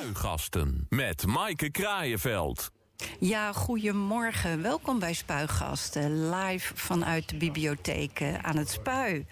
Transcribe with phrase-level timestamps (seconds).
[0.00, 2.70] Spuigasten met Maaike Kraaienveld.
[3.18, 4.62] Ja, goedemorgen.
[4.62, 6.30] Welkom bij Spuigasten.
[6.30, 9.26] Live vanuit de bibliotheek eh, aan het Spui.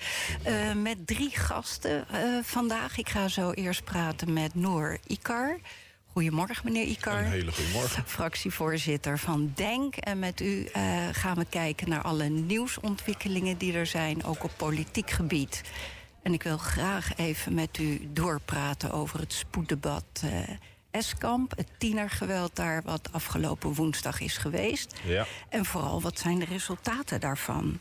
[0.46, 2.98] Uh, met drie gasten uh, vandaag.
[2.98, 5.58] Ik ga zo eerst praten met Noor Ikar.
[6.12, 7.18] Goedemorgen, meneer Ikar.
[7.18, 8.04] Een hele goedemorgen.
[8.06, 9.96] Fractievoorzitter van DENK.
[9.96, 14.52] En met u uh, gaan we kijken naar alle nieuwsontwikkelingen die er zijn, ook op
[14.56, 15.62] politiek gebied.
[16.28, 20.22] En ik wil graag even met u doorpraten over het spoeddebat.
[20.90, 24.94] Eskamp, het tienergeweld daar wat afgelopen woensdag is geweest.
[25.04, 25.26] Ja.
[25.48, 27.80] En vooral, wat zijn de resultaten daarvan?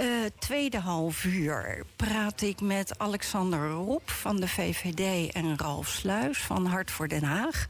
[0.00, 0.06] Uh,
[0.38, 5.32] tweede half uur praat ik met Alexander Rob van de VVD...
[5.32, 7.66] en Ralf Sluis van Hart voor Den Haag.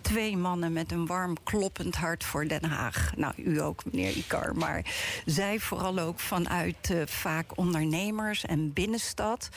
[0.00, 3.12] Twee mannen met een warm kloppend hart voor Den Haag.
[3.16, 4.56] Nou, u ook, meneer Ikar.
[4.56, 4.84] Maar
[5.24, 9.48] zij vooral ook vanuit uh, vaak ondernemers en binnenstad.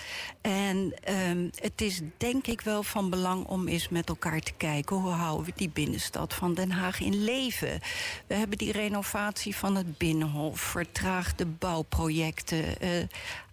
[0.42, 4.67] En uh, het is denk ik wel van belang om eens met elkaar te kijken...
[4.86, 7.80] hoe houden we die binnenstad van Den Haag in leven?
[8.28, 10.60] We hebben die renovatie van het Binnenhof...
[10.60, 12.66] vertraagde bouwprojecten...
[12.82, 12.90] Uh,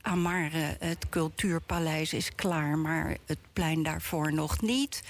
[0.02, 5.02] Amare, het Cultuurpaleis is klaar, maar het plein daarvoor nog niet.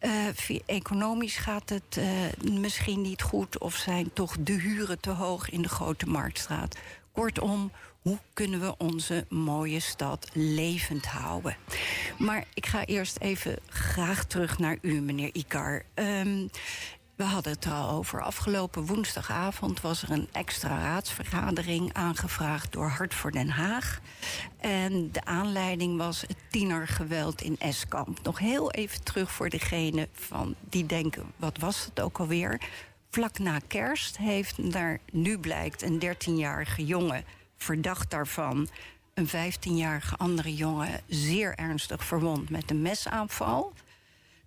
[0.00, 2.04] Uh, economisch gaat het uh,
[2.50, 6.76] misschien niet goed of zijn toch de huren te hoog in de Grote Marktstraat.
[7.12, 7.70] Kortom,
[8.04, 11.56] hoe kunnen we onze mooie stad levend houden?
[12.18, 15.82] Maar ik ga eerst even graag terug naar u, meneer Ikar.
[15.94, 16.50] Um,
[17.16, 18.22] we hadden het er al over.
[18.22, 24.00] Afgelopen woensdagavond was er een extra raadsvergadering aangevraagd door Hart voor Den Haag.
[24.60, 28.18] En de aanleiding was het tienergeweld in Eskamp.
[28.22, 32.60] Nog heel even terug voor degene van die denken: wat was het ook alweer?
[33.10, 37.24] Vlak na kerst heeft daar nu blijkt een 13-jarige jongen
[37.56, 38.68] verdacht daarvan
[39.14, 43.72] een 15-jarige andere jongen zeer ernstig verwond met een mesaanval.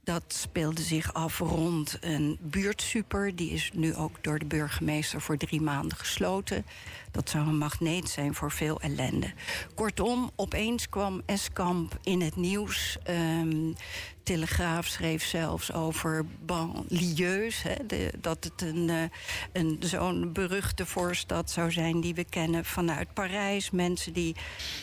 [0.07, 3.35] Dat speelde zich af rond een buurtsuper.
[3.35, 6.65] Die is nu ook door de burgemeester voor drie maanden gesloten.
[7.11, 9.33] Dat zou een magneet zijn voor veel ellende.
[9.75, 12.97] Kortom, opeens kwam Eskamp in het nieuws.
[13.09, 13.73] Um,
[14.23, 17.63] Telegraaf schreef zelfs over banlieues.
[18.21, 19.03] Dat het een, uh,
[19.53, 23.71] een, zo'n beruchte voorstad zou zijn die we kennen vanuit Parijs.
[23.71, 24.35] Mensen die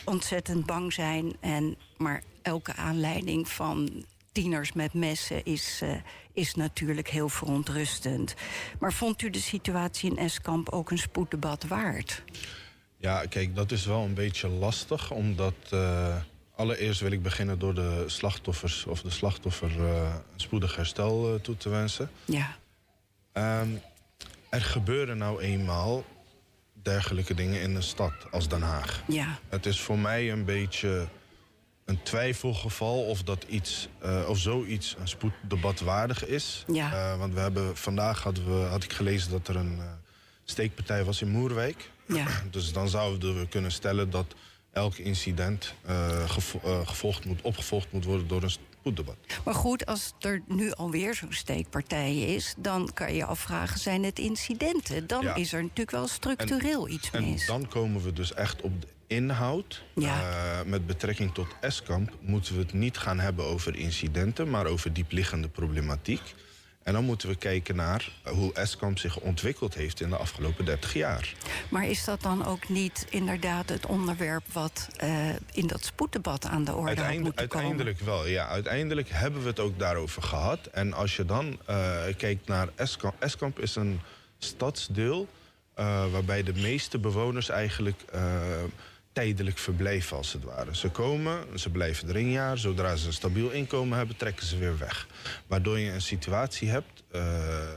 [0.03, 1.33] ontzettend bang zijn.
[1.39, 5.95] En, maar elke aanleiding van tieners met messen is, uh,
[6.33, 8.35] is natuurlijk heel verontrustend.
[8.79, 12.23] Maar vond u de situatie in Eskamp ook een spoeddebat waard?
[12.97, 15.55] Ja, kijk, dat is wel een beetje lastig, omdat.
[15.73, 16.15] Uh,
[16.55, 21.69] allereerst wil ik beginnen door de slachtoffers of de slachtoffer uh, spoedig herstel toe te
[21.69, 22.09] wensen.
[22.25, 22.57] Ja.
[23.33, 23.81] Um,
[24.49, 26.03] er gebeuren nou eenmaal
[26.73, 29.03] dergelijke dingen in een stad als Den Haag.
[29.07, 29.39] Ja.
[29.49, 31.07] Het is voor mij een beetje
[31.85, 36.63] een twijfelgeval of, dat iets, uh, of zoiets een spoeddebat waardig is.
[36.67, 36.93] Ja.
[36.93, 39.83] Uh, want we hebben, vandaag hadden we, had ik gelezen dat er een uh,
[40.43, 41.91] steekpartij was in Moerwijk.
[42.05, 42.25] Ja.
[42.51, 44.25] dus dan zouden we kunnen stellen dat
[44.71, 45.73] elk incident
[46.25, 49.15] gevo gevolgd moet, opgevolgd moet worden door een spoeddebat.
[49.45, 54.03] Maar goed, als er nu alweer zo'n steekpartij is, dan kan je je afvragen: zijn
[54.03, 55.07] het incidenten?
[55.07, 55.35] Dan Ja.
[55.35, 57.45] is er natuurlijk wel structureel en, iets en mis.
[57.45, 59.83] dan komen we dus echt op de inhoud.
[59.95, 60.19] Ja.
[60.19, 64.93] Uh, met betrekking tot Eskamp moeten we het niet gaan hebben over incidenten, maar over
[64.93, 66.21] diepliggende problematiek.
[66.85, 70.93] En dan moeten we kijken naar hoe Eskamp zich ontwikkeld heeft in de afgelopen 30
[70.93, 71.33] jaar.
[71.69, 76.63] Maar is dat dan ook niet inderdaad het onderwerp wat uh, in dat spoeddebat aan
[76.63, 78.15] de orde had Uiteinde, moeten uiteindelijk komen?
[78.15, 78.47] wel, ja.
[78.47, 80.65] Uiteindelijk hebben we het ook daarover gehad.
[80.65, 83.15] En als je dan uh, kijkt naar Eskamp.
[83.19, 83.99] Eskamp is een
[84.37, 85.27] stadsdeel
[85.79, 88.05] uh, waarbij de meeste bewoners eigenlijk
[89.15, 90.75] tijdelijk verblijven als het ware.
[90.75, 92.57] Ze komen, ze blijven er een jaar.
[92.57, 95.07] Zodra ze een stabiel inkomen hebben, trekken ze weer weg.
[95.47, 97.23] Waardoor je een situatie hebt uh,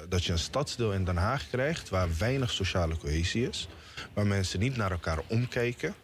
[0.09, 1.89] dat je een stadsdeel in Den Haag krijgt...
[1.89, 3.69] waar weinig sociale cohesie is.
[4.13, 5.95] Waar mensen niet naar elkaar omkijken.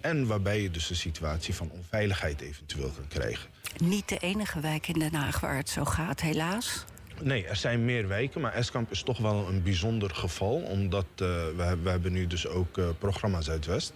[0.00, 3.48] En waarbij je dus een situatie van onveiligheid eventueel kan krijgen.
[3.76, 6.84] Niet de enige wijk in Den Haag waar het zo gaat, helaas.
[7.22, 10.54] Nee, er zijn meer wijken, maar Eskamp is toch wel een bijzonder geval.
[10.54, 13.92] Omdat uh, we, we hebben nu dus ook uh, programma Zuidwest...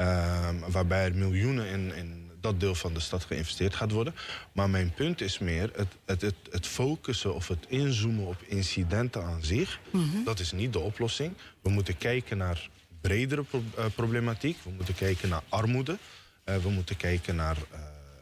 [0.00, 4.14] Uh, waarbij er miljoenen in, in dat deel van de stad geïnvesteerd gaat worden.
[4.52, 9.24] Maar mijn punt is meer het, het, het, het focussen of het inzoomen op incidenten
[9.24, 9.80] aan zich.
[9.90, 10.24] Mm -hmm.
[10.24, 11.34] Dat is niet de oplossing.
[11.62, 12.68] We moeten kijken naar
[13.00, 14.58] bredere pro uh, problematiek.
[14.62, 15.98] We moeten kijken naar armoede.
[16.44, 17.78] Uh, we moeten kijken naar uh,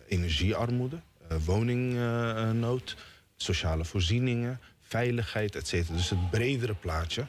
[0.08, 1.00] energiearmoede,
[1.44, 2.96] woningnood,
[3.36, 5.96] sociale voorzieningen, veiligheid, et cetera.
[5.96, 7.26] Dus het bredere plaatje,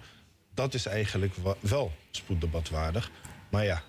[0.53, 3.11] dat is eigenlijk wel spoeddebatwaardig.
[3.49, 3.83] Maar ja,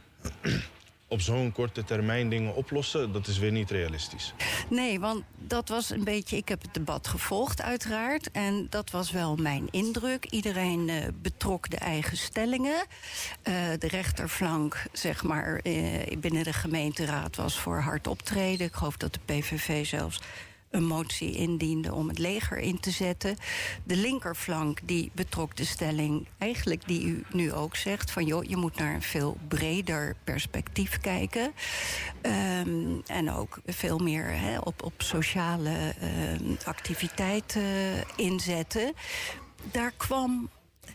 [1.10, 4.34] op zo'n korte termijn dingen oplossen, dat is weer niet realistisch.
[4.68, 6.36] Nee, want dat was een beetje.
[6.36, 8.30] Ik heb het debat gevolgd, uiteraard.
[8.30, 10.24] En dat was wel mijn indruk.
[10.24, 12.86] Iedereen uh, betrok de eigen stellingen.
[13.48, 18.66] Uh, de rechterflank, zeg maar, uh, binnen de gemeenteraad was voor hard optreden.
[18.66, 20.20] Ik geloof dat de PVV zelfs
[20.70, 23.36] een motie indiende om het leger in te zetten.
[23.84, 28.56] De linkerflank die betrok de stelling, eigenlijk die u nu ook zegt, van joh, je
[28.56, 31.52] moet naar een veel breder perspectief kijken.
[32.22, 35.94] Um, en ook veel meer he, op, op sociale
[36.40, 37.64] um, activiteiten
[38.16, 38.92] inzetten.
[39.70, 40.50] Daar kwam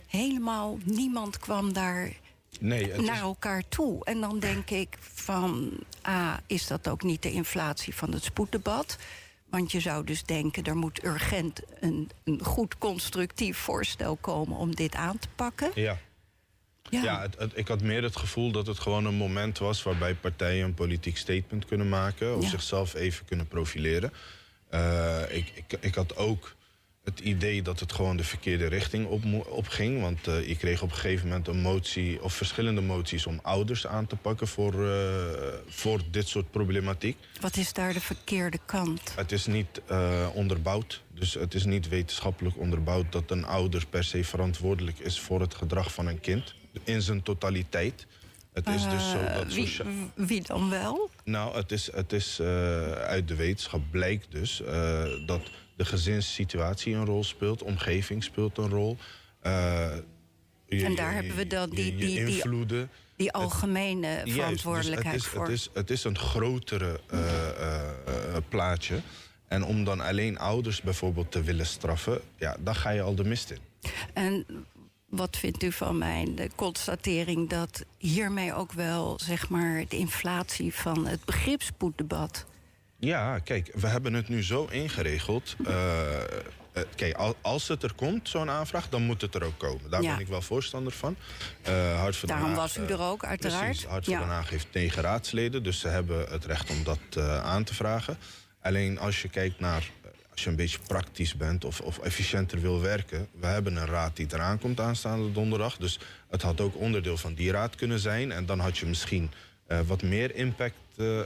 [0.07, 2.11] helemaal niemand kwam daar
[2.59, 4.05] nee, naar elkaar toe.
[4.05, 5.71] En dan denk ik van,
[6.01, 8.97] ah, is dat ook niet de inflatie van het spoeddebat?
[9.49, 14.75] Want je zou dus denken, er moet urgent een, een goed constructief voorstel komen om
[14.75, 15.71] dit aan te pakken.
[15.75, 15.97] Ja.
[16.89, 20.15] Ja, ja het, ik had meer het gevoel dat het gewoon een moment was waarbij
[20.15, 22.37] partijen een politiek statement kunnen maken.
[22.37, 24.13] Of zichzelf even kunnen profileren.
[24.73, 26.55] Uh, ik, ik, ik had ook
[27.05, 30.01] het idee dat het gewoon de verkeerde richting op, op ging.
[30.01, 33.87] Want uh, je kreeg op een gegeven moment een motie, of verschillende moties om ouders
[33.87, 34.93] aan te pakken voor, uh,
[35.67, 37.17] voor dit soort problematiek.
[37.39, 39.15] Wat is daar de verkeerde kant?
[39.15, 41.03] Het is niet uh, onderbouwd.
[41.13, 45.55] Dus het is niet wetenschappelijk onderbouwd dat een ouder per se verantwoordelijk is voor het
[45.55, 46.53] gedrag van een kind.
[46.83, 48.05] In zijn totaliteit.
[48.53, 49.77] Het is dus zo dat wie,
[50.15, 51.09] wie, dan wel?
[51.23, 52.41] Nou, het is, het is
[53.07, 54.61] uit de wetenschap blijkt dus
[55.25, 55.41] dat
[55.75, 58.97] de gezinssituatie een rol speelt, omgeving speelt een rol.
[59.43, 59.91] Uh,
[60.67, 62.89] en daar hebben we dan die, die, die, invloeden.
[63.15, 65.41] Die algemene verantwoordelijkheid het is, voor.
[65.41, 69.01] Het is, het is een grotere uh, uh, plaatje.
[69.47, 73.23] En om dan alleen ouders bijvoorbeeld te willen straffen, ja, dan ga je al de
[73.23, 73.59] mist in.
[74.13, 74.45] En
[75.05, 80.73] wat vindt u van mijn de constatering dat hiermee ook wel zeg maar, de inflatie
[80.73, 82.45] van het begripspoeddebat
[82.99, 85.55] ja, kijk, we hebben het nu zo ingeregeld.
[85.61, 85.71] Uh,
[86.95, 89.89] kijk, als het er komt, zo'n aanvraag, dan moet het er ook komen.
[89.89, 91.15] Daar ben ik wel voorstander van.
[91.67, 93.65] Uh, Hart van Daarom was u er ook, uiteraard.
[93.65, 94.19] Precies, Hart van ja.
[94.19, 95.63] Den Haag heeft negen raadsleden...
[95.63, 98.17] dus ze hebben het recht om dat uh, aan te vragen.
[98.61, 99.91] Alleen als je kijkt naar...
[100.31, 103.27] als je een beetje praktisch bent of, of efficiënter wil werken...
[103.39, 105.77] we hebben een raad die eraan komt aanstaande donderdag...
[105.77, 105.99] dus
[106.29, 108.31] het had ook onderdeel van die raad kunnen zijn...
[108.31, 109.31] en dan had je misschien
[109.67, 110.75] uh, wat meer impact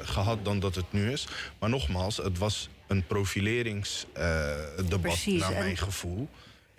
[0.01, 1.27] gehad dan dat het nu is.
[1.59, 6.29] Maar nogmaals, het was een profileringsdebat uh, naar mijn gevoel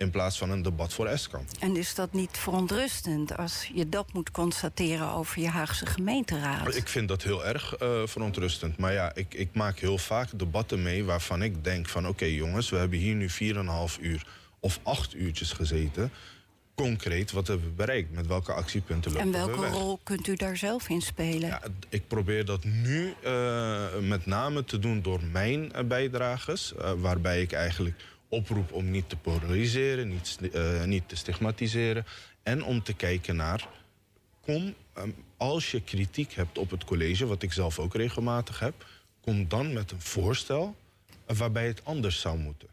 [0.01, 1.47] in plaats van een debat voor Eskamp.
[1.59, 6.75] En is dat niet verontrustend als je dat moet constateren over je Haagse gemeenteraad?
[6.75, 8.77] Ik vind dat heel erg uh, verontrustend.
[8.77, 12.01] Maar ja, ik, ik, maak heel vaak debatten mee waarvan ik denk van...
[12.01, 14.25] oké okay, jongens, we hebben hier nu 4,5 uur
[14.59, 16.11] of 8 uurtjes gezeten
[16.81, 18.11] concreet wat hebben we bereikt?
[18.11, 21.47] Met welke actiepunten lopen we En welke rol kunt u daar zelf in spelen?
[21.47, 26.73] Ja, ik probeer dat nu uh, met name te doen door mijn uh, bijdrages.
[26.77, 27.95] Uh, waarbij ik eigenlijk
[28.27, 30.39] oproep om niet te polariseren, niet,
[30.85, 32.05] niet te stigmatiseren.
[32.43, 33.67] En om te kijken naar,
[34.41, 37.25] kom, um, als je kritiek hebt op het college...
[37.25, 38.85] wat ik zelf ook regelmatig heb...
[39.21, 40.75] kom dan met een voorstel
[41.25, 42.67] waarbij het anders zou moeten.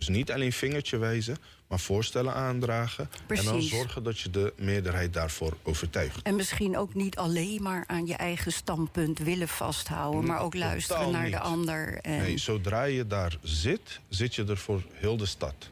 [0.00, 1.36] Dus niet alleen vingertje wijzen,
[1.66, 3.10] maar voorstellen aandragen.
[3.26, 3.46] Precies.
[3.46, 6.22] En dan zorgen dat je de meerderheid daarvoor overtuigt.
[6.22, 11.10] En misschien ook niet alleen maar aan je eigen standpunt willen vasthouden, maar ook luisteren
[11.10, 11.98] naar de ander.
[11.98, 12.18] En...
[12.18, 15.70] Nee, zodra je daar zit, zit je er voor heel de stad.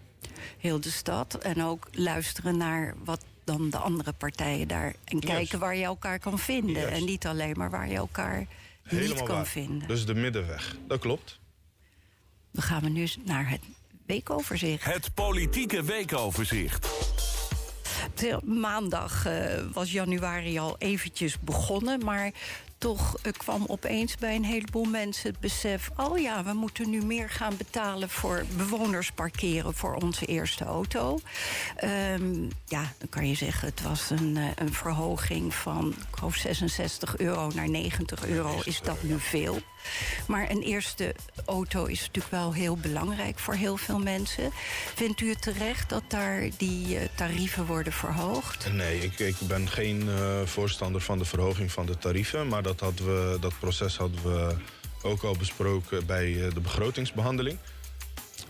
[0.58, 1.34] Heel de stad.
[1.34, 4.94] En ook luisteren naar wat dan de andere partijen daar.
[5.04, 6.90] En kijken waar je elkaar kan vinden.
[6.90, 8.47] En niet alleen maar waar je elkaar
[8.90, 9.88] niet kan vinden.
[9.88, 11.38] Dus de middenweg, dat klopt.
[12.52, 13.61] Dan gaan we nu naar het
[14.09, 14.85] weekoverzicht.
[14.85, 16.88] Het politieke weekoverzicht.
[18.45, 19.33] Maandag uh,
[19.73, 22.33] was januari al eventjes begonnen, maar
[22.79, 25.91] toch uh, kwam opeens bij een heleboel mensen het besef...
[25.97, 29.75] oh ja, we moeten nu meer gaan betalen voor bewoners parkeren...
[29.75, 31.21] voor onze eerste auto.
[31.85, 35.88] Um, ja, dan kan je zeggen, het was een, uh, een verhoging van...
[35.88, 38.61] ik geloof 66 euro naar 90 euro.
[38.65, 39.59] Is dat nu veel?
[40.26, 41.14] Maar een eerste
[41.47, 44.50] auto is natuurlijk wel heel belangrijk voor heel veel mensen.
[44.94, 48.73] Vindt u het terecht dat daar die uh, tarieven worden verhoogd?
[48.73, 52.49] Nee, ik, ik ben geen uh, voorstander van de verhoging van de tarieven.
[52.49, 54.56] Maar dat, hadden we, dat proces hadden we
[55.02, 57.58] ook al besproken bij uh, de begrotingsbehandeling.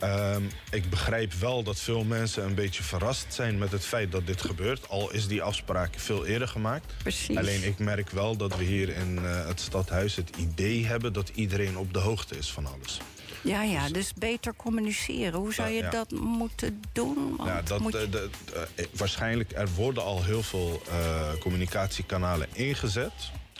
[0.03, 4.27] Um, ik begrijp wel dat veel mensen een beetje verrast zijn met het feit dat
[4.27, 4.89] dit gebeurt.
[4.89, 6.93] Al is die afspraak veel eerder gemaakt.
[7.03, 7.37] Precies.
[7.37, 11.31] Alleen ik merk wel dat we hier in uh, het stadhuis het idee hebben dat
[11.35, 12.99] iedereen op de hoogte is van alles.
[13.43, 15.41] Ja, ja, dus, dus beter communiceren.
[15.41, 15.91] Hoe zou je ja.
[15.91, 17.37] dat moeten doen?
[17.37, 17.91] Want ja, dat, je...
[17.91, 18.31] de, de,
[18.77, 23.13] uh, waarschijnlijk er worden al heel veel uh, communicatiekanalen ingezet.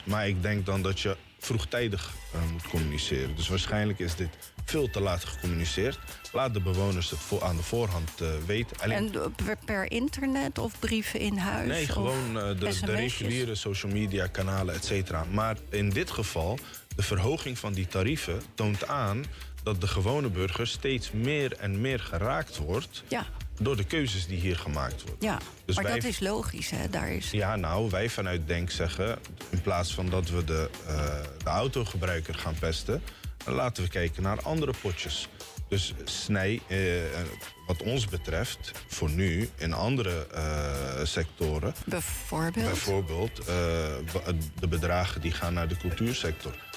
[0.03, 3.35] Maar ik denk dan dat je vroegtijdig uh, moet communiceren.
[3.35, 4.29] Dus waarschijnlijk is dit
[4.65, 5.99] veel te laat gecommuniceerd.
[6.31, 8.77] Laat de bewoners het voor, aan de voorhand uh, weten.
[8.79, 9.13] Alleen...
[9.13, 11.67] En per internet of brieven in huis?
[11.67, 15.25] Nee, gewoon uh, de, de, reguliere social media kanalen, et cetera.
[15.31, 16.59] Maar in dit geval,
[16.95, 19.25] de verhoging van die tarieven toont aan
[19.63, 23.03] dat de gewone burger steeds meer en meer geraakt wordt.
[23.07, 23.25] Ja
[23.59, 25.27] door de keuzes die hier gemaakt worden.
[25.27, 26.89] Ja, dus maar dat is logisch, hè?
[26.89, 27.31] Daar is...
[27.31, 29.17] Ja, nou, wij vanuit Denk zeggen...
[29.49, 30.93] in plaats van dat we de, uh,
[31.43, 33.03] de autogebruiker gaan pesten...
[33.45, 35.27] laten we kijken naar andere potjes.
[35.67, 36.77] Dus snij, eh,
[37.67, 41.73] wat ons betreft, voor nu, in andere uh, sectoren...
[41.85, 42.65] Bijvoorbeeld?
[42.65, 43.45] Bijvoorbeeld
[44.59, 46.68] de bedragen die gaan naar de cultuursector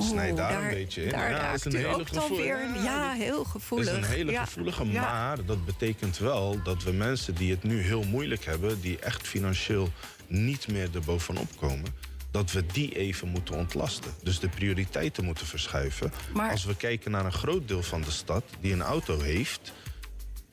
[0.00, 1.10] Snij daar, een beetje in.
[1.10, 2.58] Daar ja, is een hele ook weer.
[2.84, 3.90] Ja, heel gevoelig.
[3.90, 7.80] Het is een hele gevoelige, maar dat betekent wel dat we mensen die het nu
[7.80, 9.88] heel moeilijk hebben, die echt financieel
[10.26, 11.94] niet meer erbovenop komen,
[12.30, 14.12] dat we die even moeten ontlasten.
[14.22, 16.12] Dus de prioriteiten moeten verschuiven.
[16.32, 16.50] Maar...
[16.50, 19.72] Als we kijken naar een groot deel van de stad die een auto heeft,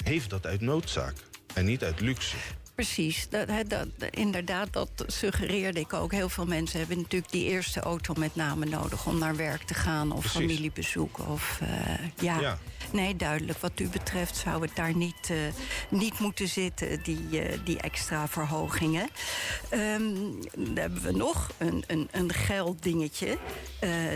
[0.03, 1.15] heeft dat uit noodzaak
[1.53, 2.35] en niet uit luxe.
[2.79, 6.11] Precies, dat, dat, inderdaad, dat suggereerde ik ook.
[6.11, 9.05] Heel veel mensen hebben natuurlijk die eerste auto met name nodig...
[9.05, 11.19] om naar werk te gaan of familiebezoek.
[11.29, 11.69] Of, uh,
[12.19, 12.57] ja.
[12.91, 13.59] nee, duidelijk.
[13.59, 15.37] Wat u betreft zou het daar niet, uh,
[15.89, 19.09] niet moeten zitten, die, uh, die extra verhogingen.
[19.73, 23.37] Um, dan hebben we nog een, een, een gelddingetje.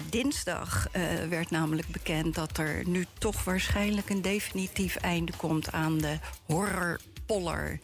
[0.09, 0.87] dinsdag
[1.29, 4.09] werd namelijk bekend dat er nu toch waarschijnlijk...
[4.09, 7.79] een definitief einde komt aan de horror Poller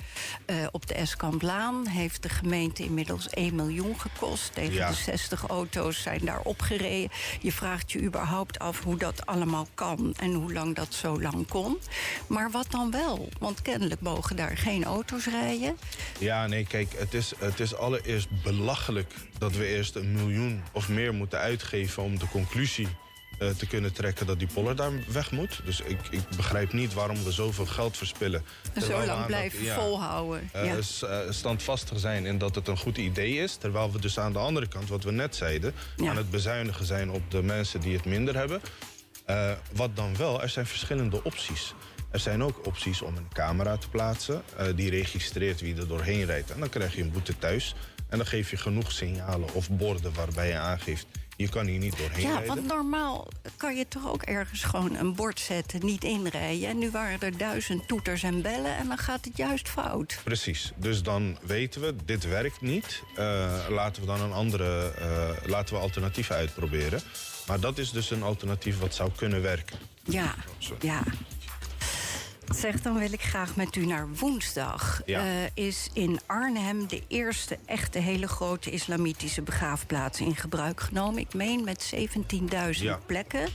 [0.46, 1.88] uh, op de Eskamplaan.
[1.88, 4.53] Heeft de gemeente inmiddels 1 miljoen gekost.
[4.53, 7.10] Tegen de 60 auto's zijn daar opgereden.
[7.41, 11.48] Je vraagt je überhaupt af hoe dat allemaal kan en hoe lang dat zo lang
[11.48, 11.77] kon.
[12.27, 13.29] Maar wat dan wel?
[13.39, 15.77] Want kennelijk mogen daar geen auto's rijden.
[16.19, 20.89] Ja, nee, kijk, het is, het is allereerst belachelijk dat we eerst een miljoen of
[20.89, 22.88] meer moeten uitgeven om de conclusie
[23.58, 25.60] te kunnen trekken dat die poller daar weg moet.
[25.65, 28.43] Dus ik, ik begrijp niet waarom we zoveel geld verspillen.
[28.81, 30.50] Zo lang blijven volhouden.
[30.55, 31.31] Uh, ja.
[31.31, 33.55] standvastig zijn in dat het een goed idee is.
[33.55, 35.74] Terwijl we dus aan de andere kant, wat we net zeiden...
[36.05, 38.62] aan het bezuinigen zijn op de mensen die het minder hebben.
[39.29, 41.74] Uh, wat dan wel, er zijn verschillende opties.
[42.12, 44.44] Er zijn ook opties om een camera te plaatsen.
[44.60, 46.51] Uh, die registreert wie er doorheen rijdt.
[46.51, 47.75] En dan krijg je een boete thuis.
[48.10, 51.08] En dan geef je genoeg signalen of borden waarbij je aangeeft
[51.39, 52.48] je kan hier niet doorheen ja, rijden.
[52.48, 56.70] want normaal kan je toch ook ergens gewoon een bord zetten, niet inrijden.
[56.70, 60.20] En nu waren er duizend toeters en bellen en dan gaat het juist fout.
[60.24, 63.04] Precies, dus dan weten we, dit werkt niet.
[63.18, 67.01] Uh, laten we dan een andere, uh, laten we alternatieven uitproberen.
[67.48, 69.78] Maar dat is dus een alternatief wat zou kunnen werken.
[70.04, 70.36] Ja,
[70.80, 71.04] ja.
[72.56, 75.01] Zeg, dan wil ik graag met u naar woensdag.
[75.06, 75.25] Ja.
[75.25, 81.20] Uh, is in Arnhem de eerste echte hele grote islamitische begraafplaats in gebruik genomen.
[81.20, 82.10] Ik meen met 17.000
[82.70, 83.00] ja.
[83.06, 83.48] plekken.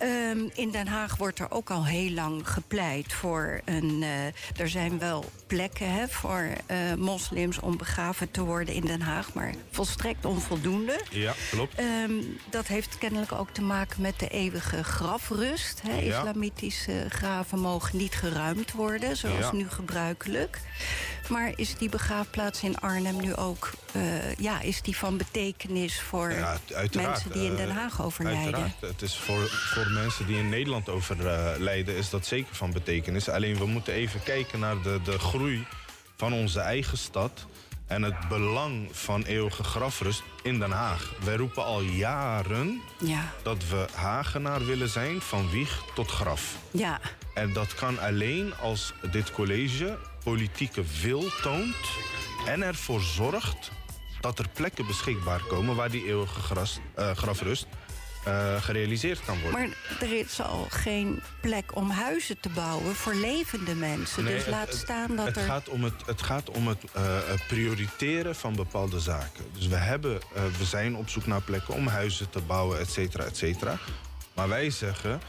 [0.00, 0.30] Ja.
[0.30, 4.02] Um, in Den Haag wordt er ook al heel lang gepleit voor een.
[4.02, 4.26] Uh,
[4.56, 9.32] er zijn wel plekken hè, voor uh, moslims om begraven te worden in Den Haag,
[9.32, 11.00] maar volstrekt onvoldoende.
[11.10, 11.80] Ja, klopt.
[11.80, 15.82] Um, dat heeft kennelijk ook te maken met de eeuwige grafrust.
[15.82, 16.00] Hè.
[16.00, 20.60] Islamitische graven mogen niet geruimd worden, zoals nu gebruikelijk.
[21.28, 26.32] Maar is die begraafplaats in Arnhem nu ook uh, ja, is die van betekenis voor
[26.32, 26.58] ja,
[26.92, 28.42] mensen die in Den eh, Haag overlijden?
[28.42, 28.80] Uiteraard.
[28.80, 33.28] Het is voor, voor mensen die in Nederland overlijden, is dat zeker van betekenis.
[33.28, 35.66] Alleen we moeten even kijken naar de, de groei
[36.16, 37.46] van onze eigen stad
[37.94, 41.12] en het belang van eeuwige grafrust in Den Haag.
[41.24, 43.32] Wij roepen al jaren ja.
[43.42, 46.56] dat we Hagenaar willen zijn van wieg tot graf.
[46.70, 47.00] Ja.
[47.34, 51.76] En dat kan alleen als dit college politieke wil toont
[52.46, 53.70] en ervoor zorgt
[54.20, 57.66] dat er plekken beschikbaar komen waar die eeuwige gras, uh, grafrust
[58.28, 59.60] uh, gerealiseerd kan worden.
[59.60, 59.68] Maar
[60.00, 64.24] er is al geen plek om huizen te bouwen voor levende mensen.
[64.24, 65.42] Nee, dus laat staan dat het er...
[65.42, 69.44] Gaat om het, het gaat om het uh, prioriteren van bepaalde zaken.
[69.52, 72.90] Dus we, hebben, uh, we zijn op zoek naar plekken om huizen te bouwen, et
[72.90, 73.78] cetera, et cetera.
[74.34, 75.20] Maar wij zeggen,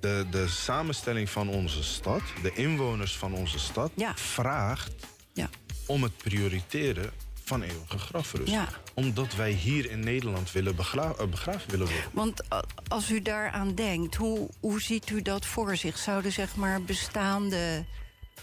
[0.00, 4.12] de, de samenstelling van onze stad, de inwoners van onze stad, ja.
[4.14, 4.94] vraagt
[5.32, 5.48] ja.
[5.86, 7.10] om het prioriteren
[7.46, 8.52] van eeuwige grafrust.
[8.52, 8.68] Ja.
[8.94, 12.10] Omdat wij hier in Nederland willen begra uh, begraven willen worden.
[12.12, 15.98] Want uh, als u daaraan denkt, hoe, hoe ziet u dat voor zich?
[15.98, 17.84] Zouden zeg maar bestaande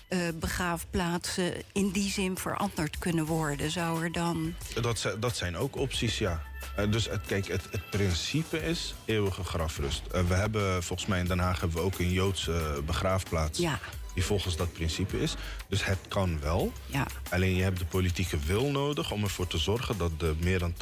[0.10, 3.72] uh, begraafplaatsen in die zin veranderd kunnen worden?
[3.72, 4.54] Zou er dan...
[4.82, 6.42] Dat, dat zijn ook opties, ja.
[6.80, 10.02] Uh, dus het, kijk, het, het, principe is eeuwige grafrust.
[10.16, 13.60] Uh, we hebben volgens mij in Den Haag hebben we ook een Joodse begraafplaats.
[13.60, 13.80] Ja.
[14.14, 15.36] Die volgens dat principe is.
[15.68, 16.72] Dus het kan wel.
[16.86, 17.06] Ja.
[17.30, 20.74] Alleen je hebt de politieke wil nodig om ervoor te zorgen dat de meer dan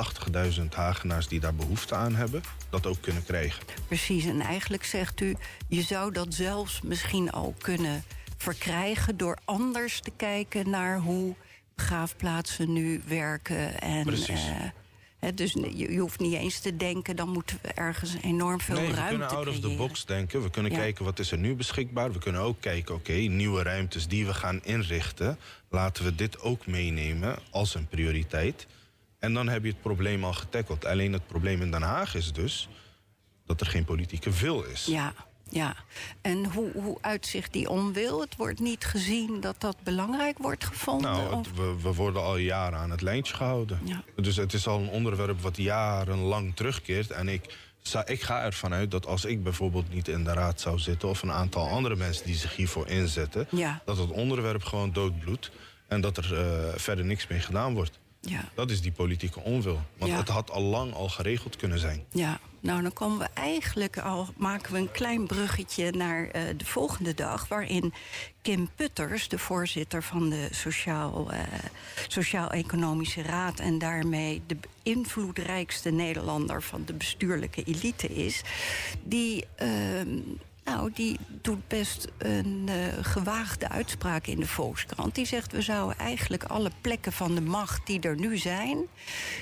[0.59, 3.63] 80.000 Hagenaars die daar behoefte aan hebben, dat ook kunnen krijgen.
[3.87, 5.35] Precies, en eigenlijk zegt u,
[5.67, 8.03] je zou dat zelfs misschien ook kunnen
[8.37, 11.35] verkrijgen door anders te kijken naar hoe
[11.75, 13.81] begraafplaatsen nu werken.
[13.81, 14.47] En, Precies.
[14.47, 14.55] eh,
[15.35, 18.87] dus je, je hoeft niet eens te denken, dan moeten we ergens enorm veel nee,
[18.87, 19.77] we ruimte kunnen out of the creëren.
[19.77, 20.43] box denken.
[20.43, 20.77] We kunnen Ja.
[20.77, 22.11] kijken wat is er nu beschikbaar.
[22.11, 25.37] We kunnen ook kijken, oké, nieuwe ruimtes die we gaan inrichten.
[25.69, 28.67] Laten we dit ook meenemen als een prioriteit.
[29.19, 30.85] En dan heb je het probleem al getackeld.
[30.85, 32.69] Alleen het probleem in Den Haag is dus
[33.45, 34.85] dat er geen politieke wil is.
[34.85, 35.13] Ja,
[35.51, 35.75] ja.
[36.21, 38.21] En hoe, hoe uitzicht die onwil?
[38.21, 41.11] Het wordt niet gezien dat dat belangrijk wordt gevonden?
[41.11, 43.79] Nou, het- we, we worden al jaren aan het lijntje gehouden.
[43.83, 44.03] Ja.
[44.15, 47.11] Dus het is al een onderwerp wat jarenlang terugkeert.
[47.11, 47.57] En ik,
[48.05, 51.09] ik ga ervan uit dat als ik bijvoorbeeld niet in de raad zou zitten...
[51.09, 53.47] of een aantal andere mensen die zich hiervoor inzetten...
[53.51, 53.81] Ja.
[53.85, 55.51] dat het onderwerp gewoon doodbloedt...
[55.87, 57.99] en dat er eh, verder niks mee gedaan wordt.
[58.21, 58.49] ja.
[58.55, 59.81] Dat is die politieke onwil.
[59.97, 60.17] Want Ja.
[60.17, 62.03] het had al lang al geregeld kunnen zijn.
[62.11, 66.65] Ja, nou dan komen we eigenlijk al, maken we een klein bruggetje naar eh, de
[66.65, 67.93] volgende dag, waarin
[68.41, 71.39] Kim Putters, de voorzitter van de Sociaal, eh,
[72.07, 78.41] Sociaal-Economische Raad en daarmee de invloedrijkste Nederlander van de bestuurlijke elite is,
[79.03, 79.45] die.
[79.55, 80.19] ehm,
[80.63, 85.15] nou, die doet best een eh, gewaagde uitspraak in de Volkskrant.
[85.15, 88.77] Die zegt, we zouden eigenlijk alle plekken van de macht die er nu zijn...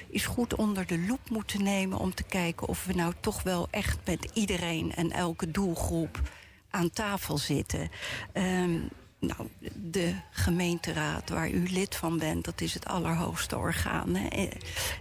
[0.09, 2.67] is goed onder de loep moeten nemen om te kijken...
[2.67, 6.21] of we nou toch wel echt met iedereen en elke doelgroep
[6.69, 7.89] aan tafel zitten.
[8.33, 8.79] Ehm,
[9.19, 12.45] nou, de gemeenteraad waar u lid van bent...
[12.45, 14.51] dat is het allerhoogste orgaan hè, in,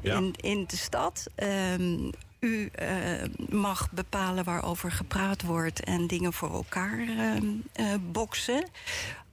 [0.03, 0.23] Ja.
[0.37, 1.27] in de stad...
[1.35, 2.11] Ehm,
[2.41, 2.91] u eh,
[3.49, 8.69] mag bepalen waarover gepraat wordt en dingen voor elkaar ehm, eh, boksen.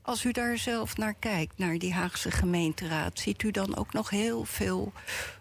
[0.01, 4.09] Als u daar zelf naar kijkt, naar die Haagse gemeenteraad, ziet u dan ook nog
[4.09, 4.93] heel veel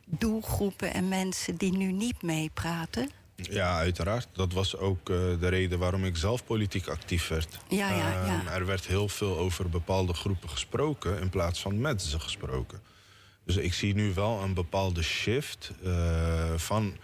[0.05, 3.11] doelgroepen en mensen die nu niet meepraten?
[3.37, 4.29] Ja, uiteraard.
[4.33, 7.59] Dat was ook eh, de reden waarom ik zelf politiek actief werd.
[7.69, 8.25] Ja, ja, ja.
[8.25, 12.81] Ehm, er werd heel veel over bepaalde groepen gesproken in plaats van met ze gesproken.
[13.45, 15.73] Dus ik zie nu wel een bepaalde shift
[16.57, 16.97] van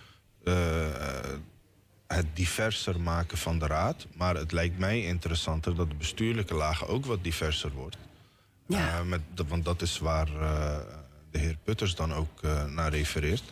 [2.07, 4.07] het diverser maken van de raad.
[4.17, 7.97] Maar het lijkt mij interessanter dat de bestuurlijke laag ook wat diverser wordt.
[8.67, 8.99] Ja.
[8.99, 10.79] Eh, met, want dat is waar eh,
[11.31, 13.43] de heer Putters dan ook eh, naar refereert.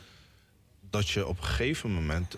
[0.90, 2.37] Dat je op een gegeven moment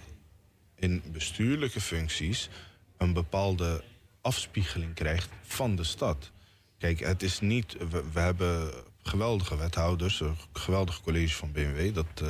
[0.75, 2.49] in bestuurlijke functies
[2.97, 3.85] een bepaalde
[4.21, 6.31] afspiegeling krijgt van de stad.
[6.79, 7.77] Kijk, het is niet.
[7.91, 11.95] We, we hebben geweldige wethouders, een geweldig college van BMW.
[11.95, 12.29] Dat, eh,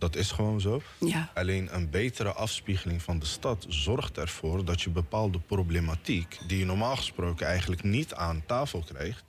[0.00, 0.82] dat is gewoon zo.
[0.98, 1.30] Ja.
[1.34, 6.64] Alleen een betere afspiegeling van de stad zorgt ervoor dat je bepaalde problematiek, die je
[6.64, 9.24] normaal gesproken eigenlijk niet aan tafel krijgt,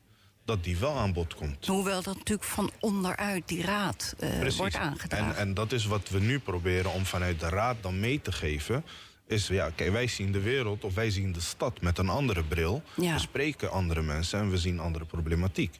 [0.45, 1.65] dat die wel aan bod komt.
[1.67, 5.35] Hoewel dat natuurlijk van onderuit die raad eh, wordt aangedragen.
[5.35, 8.31] En, en dat is wat we nu proberen om vanuit de raad dan mee te
[8.31, 8.83] geven.
[9.27, 12.43] Is ja, kijk, wij zien de wereld of wij zien de stad met een andere
[12.43, 12.83] bril.
[12.95, 13.13] Ja.
[13.13, 15.79] We spreken andere mensen en we zien andere problematiek.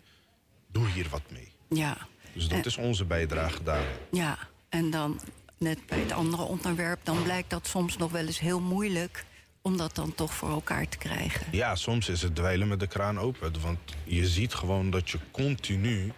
[0.71, 1.51] Doe hier wat mee.
[1.69, 1.97] ja.
[2.34, 3.88] Dus dat En- is onze bijdrage daarin.
[4.12, 4.38] Ja,
[4.72, 5.20] en dan
[5.58, 9.26] net bij het andere onderwerp, dan blijkt dat soms nog wel eens heel moeilijk
[9.62, 11.46] om dat dan toch voor elkaar te krijgen.
[11.52, 13.62] Ja, soms is het dweilen met de kraan open.
[13.62, 16.12] Want je ziet gewoon dat je continu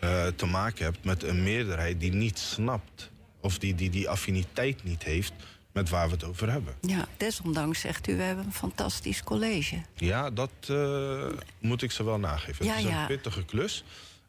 [0.00, 3.10] eh, te maken hebt met een meerderheid die niet snapt.
[3.40, 5.32] Of die, die die affiniteit niet heeft
[5.72, 6.74] met waar we het over hebben.
[6.80, 9.82] Ja, desondanks zegt u, we hebben een fantastisch college.
[9.94, 11.26] Ja, dat eh,
[11.58, 12.64] moet ik ze wel nageven.
[12.64, 13.00] Ja, het is ja.
[13.00, 13.84] een pittige klus.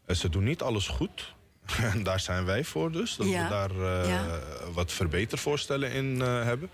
[0.06, 1.34] Eh, ze doen niet alles goed.
[1.66, 3.16] En daar zijn wij voor dus.
[3.16, 4.26] Dat Ja, we daar eh, ja.
[4.74, 6.70] wat verbetervoorstellen in eh, hebben.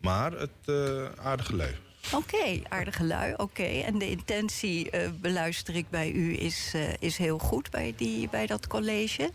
[0.00, 1.74] Maar het eh aardige lui.
[2.12, 3.62] Oké, aardige lui, oké.
[3.62, 8.28] En de intentie, eh, beluister ik bij u, is, eh, is heel goed bij, die,
[8.28, 9.30] bij dat college.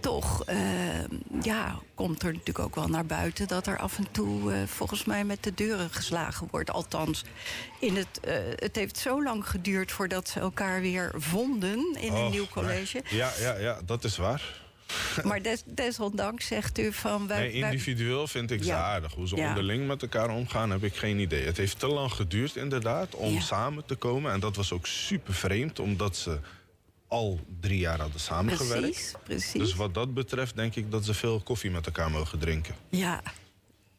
[0.00, 0.58] Toch, eh,
[1.42, 3.48] ja, komt er natuurlijk ook wel naar buiten...
[3.48, 6.70] dat er af en toe volgens mij met de deuren geslagen wordt.
[6.70, 7.24] Althans,
[7.80, 8.20] in het,
[8.56, 11.96] het heeft zo lang geduurd voordat ze elkaar weer vonden...
[11.98, 13.02] in een Och, nieuw college.
[13.08, 14.65] Ja, ja, ja, dat is waar.
[15.24, 17.26] Maar des, desondanks zegt u van...
[17.26, 19.12] Wij, Nee, individueel vind ik ze aardig.
[19.14, 19.48] Hoe ze Ja.
[19.48, 21.44] onderling met elkaar omgaan, heb ik geen idee.
[21.44, 23.40] Het heeft te lang geduurd inderdaad om Ja.
[23.40, 24.32] samen te komen.
[24.32, 26.38] En dat was ook super vreemd, omdat ze
[27.08, 28.80] al drie jaar hadden samengewerkt.
[28.82, 29.52] precies, precies.
[29.60, 32.74] Dus wat dat betreft denk ik dat ze veel koffie met elkaar mogen drinken.
[32.88, 33.22] Ja.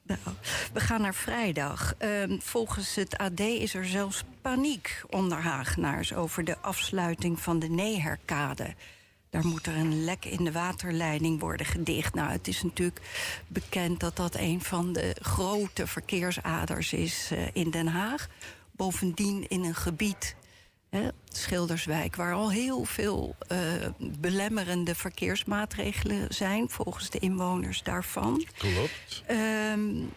[0.04, 0.20] Nou,
[0.74, 1.94] we gaan naar vrijdag.
[1.98, 7.70] Ehm, volgens het AD is er zelfs paniek onder Hagenaars over de afsluiting van de
[7.70, 8.74] Neherkade.
[9.30, 12.14] Daar moet er een lek in de waterleiding worden gedicht.
[12.14, 13.02] Nou, het is natuurlijk
[13.48, 18.28] bekend dat dat een van de grote verkeersaders is eh, in Den Haag.
[18.72, 20.36] Bovendien in een gebied
[20.90, 23.60] hè, Schilderswijk, waar al heel veel uh,
[24.00, 28.46] belemmerende verkeersmaatregelen zijn, volgens de inwoners daarvan.
[28.58, 29.24] Klopt.
[29.32, 30.10] Um,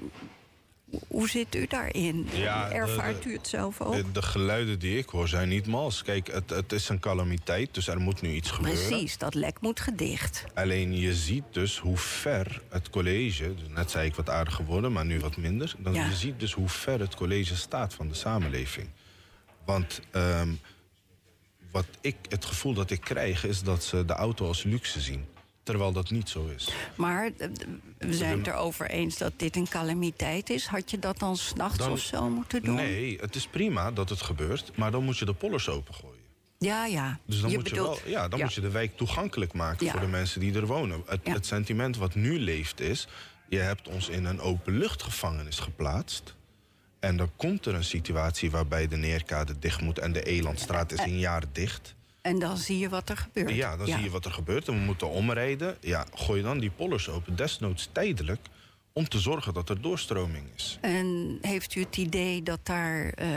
[1.07, 2.29] hoe zit u daarin?
[2.33, 3.95] Ja, Ervaart u het zelf ook?
[3.95, 6.03] De, de, geluiden die ik hoor zijn niet mals.
[6.03, 8.87] Kijk, het, het, is een calamiteit, dus er moet nu iets gebeuren.
[8.87, 10.45] Precies, dat lek moet gedicht.
[10.55, 13.55] Alleen je ziet dus hoe ver het college...
[13.55, 15.75] Dus net zei ik wat aardig geworden, maar nu wat minder.
[15.79, 18.89] Dan Je ziet dus hoe ver het college staat van de samenleving.
[19.65, 20.61] Want um,
[21.71, 23.45] wat ik, het gevoel dat ik krijg...
[23.45, 25.25] is dat ze de auto als luxe zien.
[25.71, 26.69] Terwijl dat niet zo is.
[26.95, 27.49] Maar eh,
[27.99, 30.67] we zijn het erover eens dat dit een calamiteit is.
[30.67, 32.75] Had je dat dan s'nachts of zo moeten doen?
[32.75, 34.77] Nee, het is prima dat het gebeurt.
[34.77, 36.19] Maar dan moet je de pollers opengooien.
[36.59, 37.19] Ja, ja.
[37.27, 40.07] Dus dan, moet, je wel, ja, dan moet je de wijk toegankelijk maken voor de
[40.07, 41.03] mensen die er wonen.
[41.07, 43.09] Het, het sentiment wat nu leeft is...
[43.49, 46.35] je hebt ons in een openluchtgevangenis geplaatst...
[47.01, 49.99] En dan komt er een situatie waarbij de Neerkade dicht moet...
[49.99, 51.95] en de Elandstraat is een jaar dicht.
[52.23, 53.51] En dan zie je wat er gebeurt.
[53.51, 54.69] Ja, dan zie je wat er gebeurt.
[54.69, 55.77] En we moeten omrijden.
[55.81, 58.41] Ja, gooi dan die pollers open, desnoods tijdelijk...
[58.93, 60.79] om te zorgen dat er doorstroming is.
[60.81, 63.29] En heeft u het idee dat, daar, uh,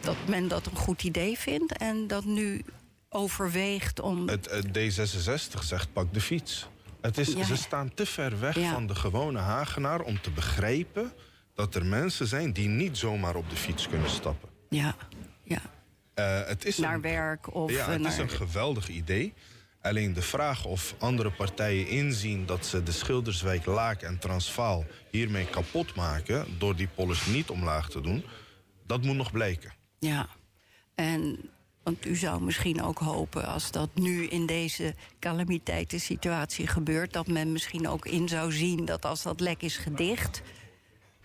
[0.00, 1.76] dat men dat een goed idee vindt...
[1.76, 2.64] en dat nu
[3.08, 4.28] overweegt om...
[4.28, 6.68] Het, het D66 zegt pak de fiets.
[7.00, 11.12] Het is, Ze staan te ver weg van de gewone Hagenaar om te begrijpen
[11.54, 14.48] dat er mensen zijn die niet zomaar op de fiets kunnen stappen.
[14.68, 14.96] Ja,
[15.44, 15.60] ja.
[16.14, 19.34] Uh, het is naar werk of Ja, het is een geweldig idee.
[19.80, 25.46] Alleen de vraag of andere partijen inzien dat ze de Schilderswijk, Laak en Transvaal hiermee
[25.46, 28.24] kapot maken door die polis niet omlaag te doen,
[28.86, 29.72] dat moet nog blijken.
[29.98, 30.28] Ja,
[30.94, 31.50] en
[31.84, 37.52] want u zou misschien ook hopen, als dat nu in deze calamiteitensituatie gebeurt, dat men
[37.52, 40.42] misschien ook in zou zien dat als dat lek is gedicht,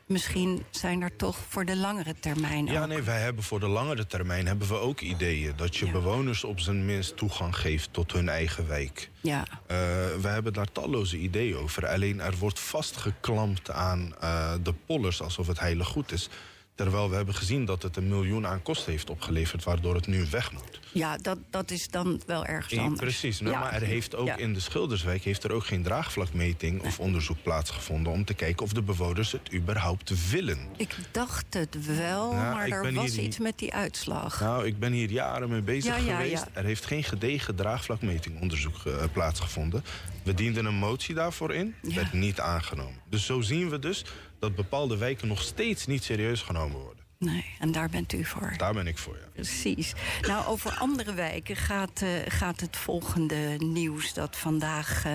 [0.10, 4.08] misschien zijn er toch voor de langere termijn Ja, nee, wij hebben voor de langere
[4.08, 5.54] termijn hebben we ook ideeën.
[5.56, 9.10] Dat je bewoners op zijn minst toegang geeft tot hun eigen wijk.
[9.22, 9.48] Ja.
[9.50, 9.78] Uh,
[10.22, 11.88] we hebben daar talloze ideeën over.
[11.88, 16.30] Alleen er wordt vastgeklampt aan uh, de pollers alsof het heilig goed is.
[16.80, 19.64] Terwijl we hebben gezien dat het een miljoen aan kosten heeft opgeleverd...
[19.64, 20.80] waardoor het nu weg moet.
[20.92, 23.00] Ja, dat, dat is dan wel ergens anders.
[23.00, 25.24] Precies, maar er heeft ook in de Schilderswijk...
[25.24, 28.12] heeft er ook geen draagvlakmeting of onderzoek plaatsgevonden...
[28.12, 30.68] om te kijken of de bewoners het überhaupt willen.
[30.78, 34.40] Ik dacht het wel, maar er was iets met die uitslag.
[34.40, 36.46] Nou, ik ben hier jaren mee bezig geweest.
[36.54, 39.84] Er heeft geen gedegen draagvlakmetingonderzoek uh, plaatsgevonden.
[40.24, 43.00] We dienden een motie daarvoor in, werd niet aangenomen.
[43.10, 44.06] Dus zo zien we dus
[44.40, 46.99] dat bepaalde wijken nog steeds niet serieus genomen worden.
[47.26, 48.54] Nee, en daar bent u voor.
[48.58, 49.28] Daar ben ik voor, ja.
[49.34, 49.94] Precies.
[50.22, 54.14] Nou, over andere wijken gaat, uh, gaat het volgende nieuws...
[54.14, 55.14] dat vandaag uh,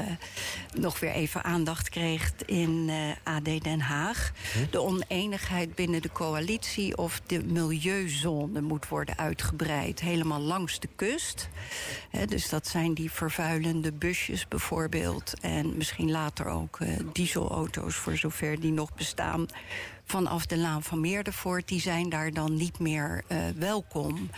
[0.74, 4.32] nog weer even aandacht kreeg in uh, eh, AD Den Haag.
[4.52, 4.58] Hm?
[4.70, 10.00] De oneenigheid binnen de coalitie of de milieuzone moet worden uitgebreid.
[10.00, 11.48] Helemaal langs de kust.
[12.28, 15.40] dus dat zijn die vervuilende busjes bijvoorbeeld.
[15.40, 16.78] En misschien later ook
[17.12, 19.46] dieselauto's, voor zover die nog bestaan
[20.04, 21.68] vanaf de Laan van Meerdervoort...
[21.68, 24.30] die zijn daar dan niet meer uh, welkom.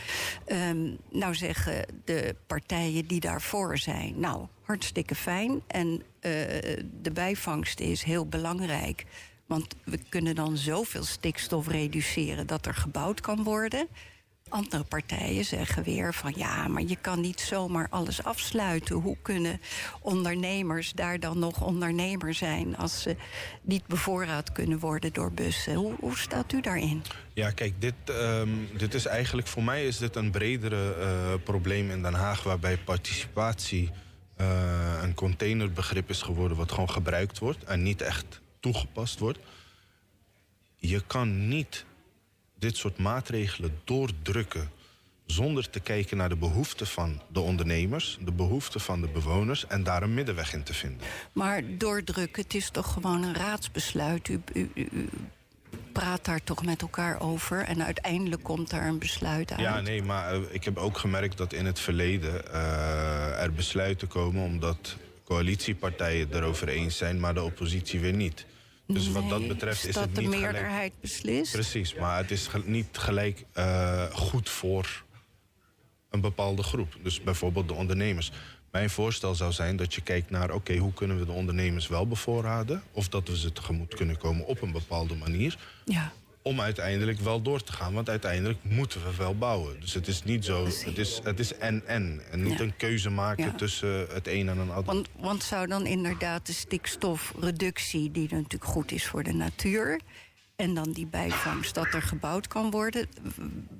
[0.46, 4.20] Um, nou zeggen de partijen die daarvoor zijn...
[4.20, 6.02] nou, hartstikke fijn en uh,
[7.02, 9.04] de bijvangst is heel belangrijk...
[9.46, 13.88] Want we kunnen dan zoveel stikstof reduceren dat er gebouwd kan worden.
[14.48, 18.96] Andere partijen zeggen weer van ja, maar je kan niet zomaar alles afsluiten.
[18.96, 19.60] Hoe kunnen
[20.00, 23.16] ondernemers daar dan nog ondernemer zijn als ze
[23.62, 25.74] niet bevoorraad kunnen worden door bussen?
[25.74, 27.02] Hoe, hoe staat u daarin?
[27.34, 31.90] Ja, kijk, dit, um, dit is eigenlijk voor mij is dit een bredere uh, probleem
[31.90, 33.90] in Den Haag waarbij participatie
[34.40, 39.38] uh, een containerbegrip is geworden wat gewoon gebruikt wordt en niet echt toegepast wordt.
[40.76, 41.84] Je kan niet
[42.58, 44.70] dit soort maatregelen doordrukken
[45.26, 49.82] zonder te kijken naar de behoeften van de ondernemers, de behoeften van de bewoners en
[49.82, 51.06] daar een middenweg in te vinden.
[51.32, 54.28] Maar doordrukken, het is toch gewoon een raadsbesluit.
[54.28, 55.08] U, u, u
[55.92, 59.60] praat daar toch met elkaar over en uiteindelijk komt daar een besluit uit.
[59.60, 64.08] Ja, nee, maar uh, ik heb ook gemerkt dat in het verleden uh, er besluiten
[64.08, 68.46] komen omdat coalitiepartijen erover eens zijn, maar de oppositie weer niet.
[68.86, 71.52] Dus wat dat betreft is, is het niet de meerderheid beslist?
[71.52, 75.04] Precies, maar het is niet gelijk uh, goed voor
[76.10, 76.96] een bepaalde groep.
[77.02, 78.32] Dus bijvoorbeeld de ondernemers.
[78.70, 80.50] Mijn voorstel zou zijn dat je kijkt naar...
[80.50, 82.82] oké, hoe kunnen we de ondernemers wel bevoorraden...
[82.92, 85.58] of dat we ze tegemoet kunnen komen op een bepaalde manier...
[85.84, 86.12] Ja
[86.46, 87.92] om uiteindelijk wel door te gaan.
[87.92, 89.80] Want uiteindelijk moeten we wel bouwen.
[89.80, 90.64] Dus het is niet zo.
[90.64, 92.20] Het is, het is en-en.
[92.30, 94.84] En niet een keuze maken tussen het een en een ander.
[94.84, 100.00] Want, want zou dan inderdaad de stikstofreductie, die natuurlijk goed is voor de natuur.
[100.56, 103.08] En dan die bijvangst dat er gebouwd kan worden.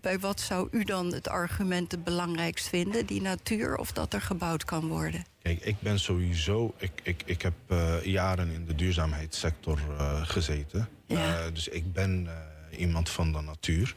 [0.00, 3.07] Bij wat zou u dan het argument het belangrijkst vinden?
[3.07, 5.24] Die natuur of dat er gebouwd kan worden?
[5.42, 6.74] Kijk, ik ben sowieso.
[6.79, 10.88] Ik, ik, ik heb uh, jaren in de duurzaamheidssector uh, gezeten.
[11.07, 11.46] Ja.
[11.46, 12.29] Uh, dus ik ben
[12.77, 13.95] iemand van de natuur.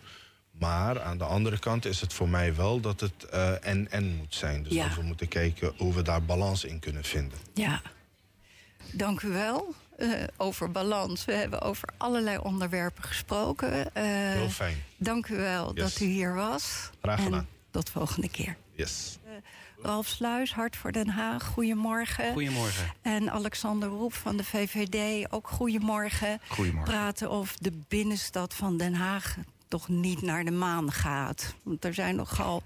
[0.52, 3.24] Maar aan de andere kant is het voor mij wel dat het
[3.62, 4.63] en-en moet zijn.
[4.63, 4.88] Dus Ja.
[4.88, 7.38] dat we moeten kijken hoe we daar balans in kunnen vinden.
[7.54, 7.82] Ja,
[8.94, 9.74] dank u wel.
[9.98, 11.26] Eh, over balans.
[11.26, 13.94] We hebben over allerlei onderwerpen gesproken.
[13.96, 14.84] Eh, Heel fijn.
[14.98, 15.84] Dank u wel Yes.
[15.94, 16.89] dat u hier was.
[17.02, 17.39] Graag gedaan.
[17.39, 18.56] En tot volgende keer.
[18.76, 19.18] Yes.
[19.82, 22.34] Ralf Sluis, Hart voor Den Haag, goedemorgen.
[22.34, 22.94] Goedemorgen.
[23.02, 26.39] En Alexander Roep van de VVD, ook goedemorgen.
[26.48, 26.94] Goedemorgen.
[26.94, 29.38] Praten of de binnenstad van Den Haag
[29.68, 31.56] toch niet naar de maan gaat.
[31.63, 32.63] Want er zijn nogal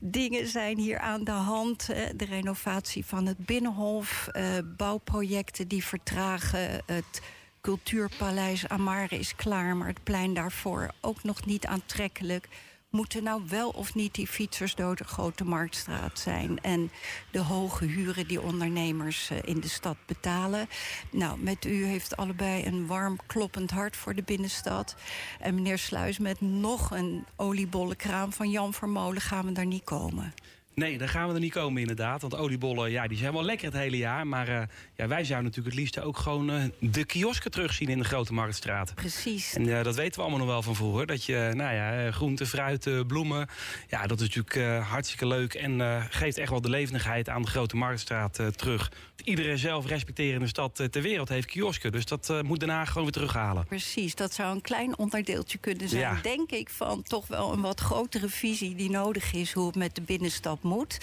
[0.00, 1.86] dingen zijn hier aan de hand.
[2.16, 4.44] De renovatie van het Binnenhof, eh,
[4.76, 6.82] bouwprojecten die vertragen...
[6.86, 7.22] het
[7.60, 12.48] Cultuurpaleis Amare is klaar, maar het plein daarvoor ook nog niet aantrekkelijk
[12.96, 16.60] moeten nou wel of niet die fietsers door de Grote Marktstraat zijn...
[16.60, 16.90] en
[17.30, 20.68] de hoge huren die ondernemers eh, in de stad betalen.
[21.10, 24.96] Nou, met u heeft allebei een warm kloppend hart voor de binnenstad.
[25.40, 29.22] En meneer Sluis, met nog een oliebollenkraam van Jan Vermolen...
[29.22, 30.34] gaan we daar niet komen.
[30.76, 32.20] Nee, daar gaan we er niet komen inderdaad.
[32.20, 34.26] Want oliebollen, ja, die zijn wel lekker het hele jaar.
[34.26, 34.62] Maar eh,
[34.96, 38.32] ja, wij zouden natuurlijk het liefst ook gewoon eh, de kiosken terugzien in de Grote
[38.32, 38.94] Marktstraat.
[38.94, 39.54] Precies.
[39.54, 41.06] En eh, dat weten we allemaal nog wel van vroeger.
[41.06, 43.48] Dat je, nou ja, groenten, fruiten, bloemen.
[43.88, 45.54] Ja, dat is natuurlijk hartstikke leuk.
[45.54, 48.92] En geeft echt wel de levendigheid aan de Grote Marktstraat terug.
[49.24, 51.92] Iedere zelf respecterende stad ter wereld heeft kiosken.
[51.92, 53.66] Dus dat moet Haag gewoon weer terughalen.
[53.66, 56.18] Precies, dat zou een klein onderdeeltje kunnen zijn, Ja.
[56.22, 59.94] denk ik, van toch wel een wat grotere visie die nodig is hoe het met
[59.94, 60.98] de binnenstad moet.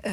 [0.00, 0.12] Eh,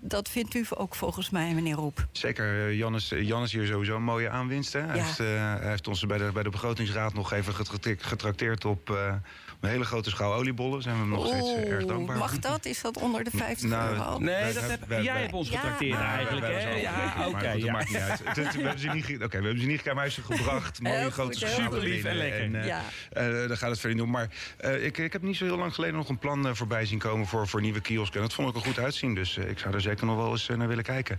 [0.00, 2.06] dat vindt u ook volgens mij, meneer Roep.
[2.12, 4.72] Zeker, eh, Jan is, Jan is hier sowieso een mooie aanwinst.
[4.72, 4.80] Hè?
[4.80, 5.02] Hij, Ja.
[5.04, 5.26] heeft, eh,
[5.60, 9.14] hij heeft ons bij de, bij de begrotingsraad nog even getra- getrakteerd op eh,
[9.64, 10.82] een hele grote schouw oliebollen.
[10.82, 12.64] Zijn we hem nog steeds eh, erg dankbaar mag dat?
[12.64, 14.18] Is dat onder de 50 Nou, euro?
[14.18, 16.52] Nee, Wij- dat heb, wij- jij wij- hebt ons Ja, getrakteerd eigenlijk, hè?
[16.52, 17.52] hebben ze al Ja, oké.
[17.52, 17.72] dat ja.
[17.72, 18.20] maakt niet uit.
[18.24, 20.34] Het we hebben ze niet, oké, we hebben ze niet gekregen, maar hij heeft ze
[20.34, 20.82] gebracht.
[20.82, 21.62] Mooie Heel grote goed, goed.
[21.64, 22.54] Superlief en lekker.
[22.54, 22.82] eh, Ja.
[23.12, 24.10] eh, daar gaat het verder niet om.
[24.12, 26.86] Maar eh, ik, ik heb niet zo heel lang geleden nog een plan eh, voorbij
[26.86, 28.16] zien komen voor, voor nieuwe kiosken.
[28.16, 29.14] En dat vond ik er goed uitzien.
[29.14, 31.18] Dus eh, ik zou er zeker nog wel eens eh, naar willen kijken.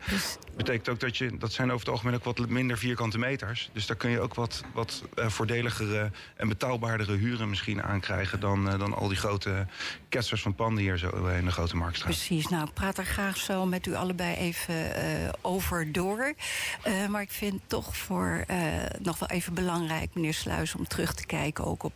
[0.55, 3.69] Betekent ook dat je, dat zijn over het algemeen ook wat minder vierkante meters.
[3.73, 8.34] Dus daar kun je ook wat, wat eh, voordeligere en betaalbaardere huren misschien aankrijgen dan,
[8.41, 9.65] eh, dan al die grote
[10.09, 12.11] ketsers van panden hier zo eh, in de grote marktstraat.
[12.11, 16.33] Precies, nou, ik praat er graag zo met u allebei even eh, over door.
[16.81, 18.57] Eh, maar ik vind toch voor eh,
[19.01, 21.65] nog wel even belangrijk, meneer Sluis, om terug te kijken.
[21.65, 21.93] Ook op,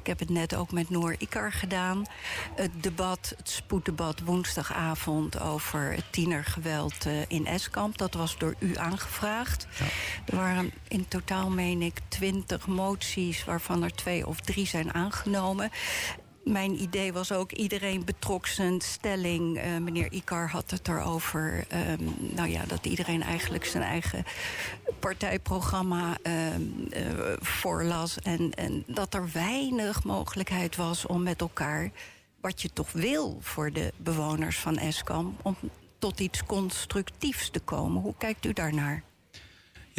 [0.00, 2.04] ik heb het net ook met Noor Ikar gedaan.
[2.54, 7.98] Het debat, het spoeddebat woensdagavond over het tienergeweld in Eskamp.
[7.98, 9.66] Dat was door u aangevraagd.
[10.24, 15.69] Er waren in totaal, meen ik, twintig moties, waarvan er twee of drie zijn aangenomen
[16.44, 19.58] mijn idee was ook, iedereen betrok zijn stelling.
[19.58, 21.64] Eh, meneer Ikar had het erover.
[21.68, 24.24] ehm, nou ja, dat iedereen eigenlijk zijn eigen
[24.98, 26.34] partijprogramma eh,
[27.40, 28.18] voorlas.
[28.18, 31.90] En, en dat er weinig mogelijkheid was om met elkaar...
[32.40, 35.36] wat je toch wil voor de bewoners van Eskom...
[35.42, 35.56] om
[35.98, 38.02] tot iets constructiefs te komen.
[38.02, 39.02] Hoe kijkt u daarnaar?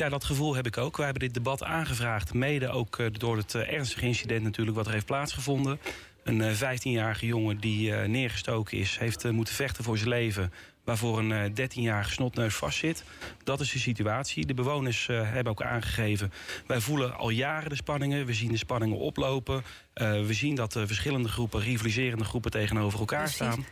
[0.01, 0.95] Ja, dat gevoel heb ik ook.
[0.97, 4.85] Wij hebben dit debat aangevraagd, mede ook eh, door het eh, ernstige incident natuurlijk wat
[4.87, 5.79] er heeft plaatsgevonden.
[6.23, 10.53] Een eh, 15-jarige jongen die eh, neergestoken is, heeft eh, moeten vechten voor zijn leven.
[10.83, 13.03] Waarvoor een eh, 13-jarige snotneus vastzit.
[13.43, 14.45] Dat is de situatie.
[14.45, 16.31] De bewoners eh, hebben ook aangegeven.
[16.67, 18.25] Wij voelen al jaren de spanningen.
[18.25, 19.63] We zien de spanningen oplopen.
[19.93, 23.35] Eh, we zien dat de verschillende groepen, rivaliserende groepen, tegenover elkaar Precies.
[23.37, 23.65] staan.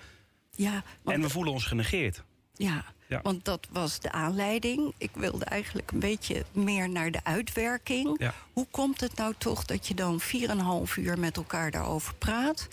[0.55, 2.23] Ja, want- En we voelen ons genegeerd.
[2.53, 3.19] Ja, Ja.
[3.23, 4.93] want dat was de aanleiding.
[4.97, 8.15] Ik wilde eigenlijk een beetje meer naar de uitwerking.
[8.19, 8.33] Ja.
[8.53, 12.67] Hoe komt het nou toch dat je dan 4,5 uur met elkaar daarover praat...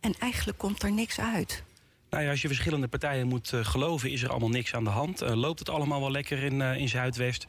[0.00, 1.62] en eigenlijk komt er niks uit?
[2.10, 4.90] Nou ja, als je verschillende partijen moet eh, geloven, is er allemaal niks aan de
[4.90, 5.20] hand.
[5.20, 7.46] Eh, loopt het allemaal wel lekker in, eh, in Zuidwest?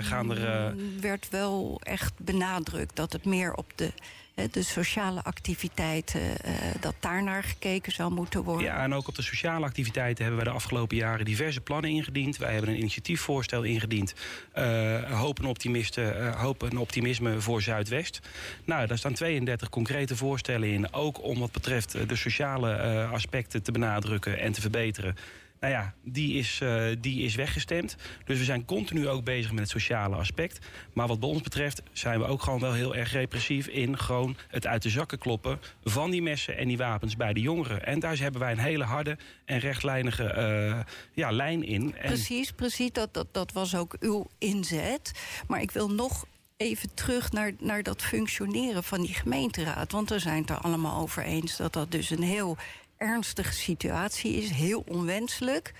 [0.00, 0.44] Gaan er.
[0.48, 3.92] Er werd wel echt benadrukt dat het meer op de,
[4.34, 6.20] de sociale activiteiten...
[6.38, 8.66] eh, dat daar naar gekeken zou moeten worden.
[8.66, 12.36] ja, en ook op de sociale activiteiten hebben wij de afgelopen jaren diverse plannen ingediend.
[12.36, 14.14] Wij hebben een initiatiefvoorstel ingediend.
[14.52, 18.20] eh hoop, en optimisten, eh, hoop optimisme voor Zuidwest.
[18.64, 20.92] Nou, daar staan 32 concrete voorstellen in.
[20.92, 25.16] Ook om wat betreft de sociale aspecten te benadrukken en te verbeteren.
[25.62, 27.96] Nou ja, die is, eh, die is weggestemd.
[28.24, 30.66] Dus we zijn continu ook bezig met het sociale aspect.
[30.92, 34.36] Maar wat bij ons betreft zijn we ook gewoon wel heel erg repressief in gewoon
[34.48, 37.86] het uit de zakken kloppen van die messen en die wapens bij de jongeren.
[37.86, 40.80] En daar hebben wij een hele harde en rechtlijnige eh,
[41.12, 41.94] ja, lijn in.
[42.02, 42.92] Precies, precies.
[42.92, 45.12] Dat, dat, dat was ook uw inzet.
[45.46, 49.92] Maar ik wil nog even terug naar, naar dat functioneren van die gemeenteraad.
[49.92, 52.56] Want we zijn het er allemaal over eens dat dat dus een heel
[53.02, 55.74] ernstige situatie is, heel onwenselijk.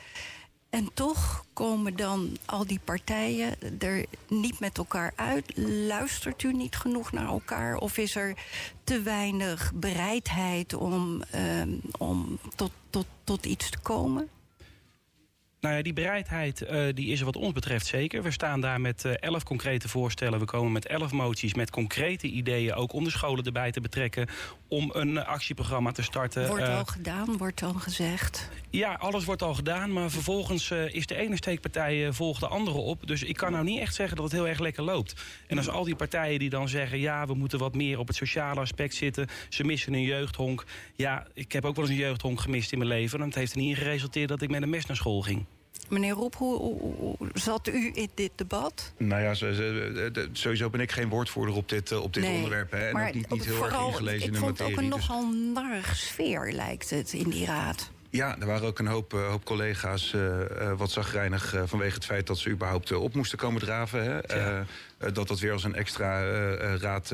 [0.71, 5.53] En toch komen dan al die partijen er niet met elkaar uit.
[5.87, 7.77] Luistert u niet genoeg naar elkaar?
[7.77, 8.35] Of is er
[8.85, 14.29] te weinig bereidheid om, ehm, om tot, tot, tot iets te komen?
[15.62, 18.22] Nou ja, die bereidheid uh, die is er wat ons betreft zeker.
[18.22, 20.38] We staan daar met uh, elf concrete voorstellen.
[20.38, 22.75] We komen met elf moties met concrete ideeën...
[22.75, 24.29] ook om de scholen erbij te betrekken...
[24.68, 26.48] om een actieprogramma te starten.
[26.48, 28.51] Wordt uh, al gedaan, wordt al gezegd.
[28.70, 29.92] Ja, alles wordt al gedaan.
[29.92, 33.07] Maar vervolgens is de ene steekpartij volgt de andere op.
[33.07, 35.22] Dus ik kan nou niet echt zeggen dat het heel erg lekker loopt.
[35.46, 36.98] En als al die partijen die dan zeggen...
[36.98, 39.29] ja, we moeten wat meer op het sociale aspect zitten...
[39.48, 40.64] ze missen een jeugdhonk.
[40.96, 43.20] Ja, ik heb ook wel eens een jeugdhonk gemist in mijn leven...
[43.20, 45.46] en het heeft er niet in geresulteerd dat ik met een mes naar school ging.
[45.88, 48.92] Meneer Roep, hoe, hoe, zat u in dit debat?
[48.97, 49.35] Nou ja,
[50.33, 52.71] sowieso ben ik geen woordvoerder op dit, op dit nee, onderwerp.
[52.71, 54.53] Hè, en maar ook niet, niet heel vooral, erg ingelezen in de materie.
[54.53, 57.90] Ik vond het ook een dus- nogal narrig sfeer, lijkt het, in die raad.
[58.11, 62.05] Ja, er waren ook een hoop, uh, hoop collega's uh, uh, wat zagrijnig vanwege het
[62.05, 64.05] feit dat ze überhaupt op moesten komen draven.
[64.05, 64.40] Hè?
[64.40, 64.64] Ja.
[65.12, 66.23] dat dat weer als een extra
[66.77, 67.12] raad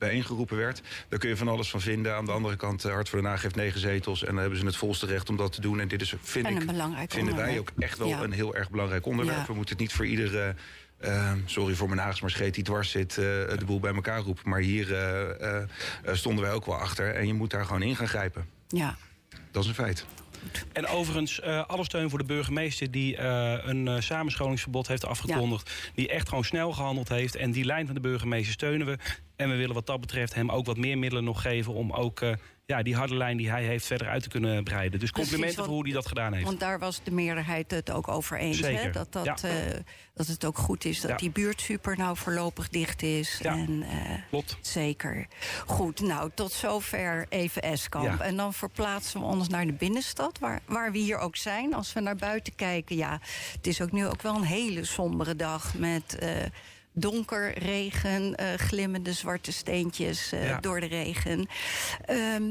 [0.00, 0.80] bijeengeroepen werd.
[1.08, 2.14] Daar kun je van alles van vinden.
[2.14, 4.20] Aan de andere kant, Hart voor Den Haag heeft negen zetels...
[4.20, 5.80] en dan hebben ze het volste recht om dat te doen.
[5.80, 7.58] En dit is, vind en een ik, vinden wij onderwerp.
[7.58, 8.22] ook echt wel Ja.
[8.22, 9.38] een heel erg belangrijk onderwerp.
[9.38, 9.46] Ja.
[9.46, 10.54] We moeten het niet voor iedere...
[10.98, 14.20] eh, sorry voor mijn Haags, maar scheet die dwars zit, eh, de boel bij elkaar
[14.20, 14.48] roepen.
[14.48, 15.62] Maar hier eh, eh,
[16.04, 17.14] eh, stonden wij ook wel achter.
[17.14, 18.48] En je moet daar gewoon in gaan grijpen.
[18.68, 18.96] Ja.
[19.50, 20.04] Dat is een feit.
[20.72, 25.90] En overigens, eh, alle steun voor de burgemeester die eh, een eh, samenscholingsverbod heeft afgekondigd.
[25.94, 27.36] Die echt gewoon snel gehandeld heeft.
[27.36, 28.98] En die lijn van de burgemeester steunen we.
[29.36, 32.22] En we willen wat dat betreft hem ook wat meer middelen nog geven om ook
[32.70, 35.00] ja, die harde lijn die hij heeft verder uit te kunnen breiden.
[35.00, 36.44] Dus complimenten Precies, want- voor hoe hij dat gedaan heeft.
[36.46, 38.60] Want daar was de meerderheid het ook over eens.
[38.60, 38.90] Hè?
[38.90, 39.36] Dat, dat, ja.
[39.42, 39.52] eh,
[40.14, 41.16] dat het ook goed is dat Ja.
[41.16, 43.38] die buurtsuper nou voorlopig dicht is.
[43.42, 43.52] Ja.
[43.52, 44.56] En, eh, Klopt.
[44.60, 45.26] Zeker.
[45.66, 48.20] Goed, nou, tot zover even Eskamp.
[48.20, 51.74] En dan verplaatsen we ons naar de binnenstad, waar, waar we hier ook zijn.
[51.74, 53.20] Als we naar buiten kijken, ja,
[53.52, 55.74] het is ook nu ook wel een hele sombere dag...
[55.74, 56.30] met eh,
[56.92, 60.60] donker, regen, eh, glimmende zwarte steentjes eh, Ja.
[60.60, 61.46] door de regen.
[62.04, 62.44] Ehm,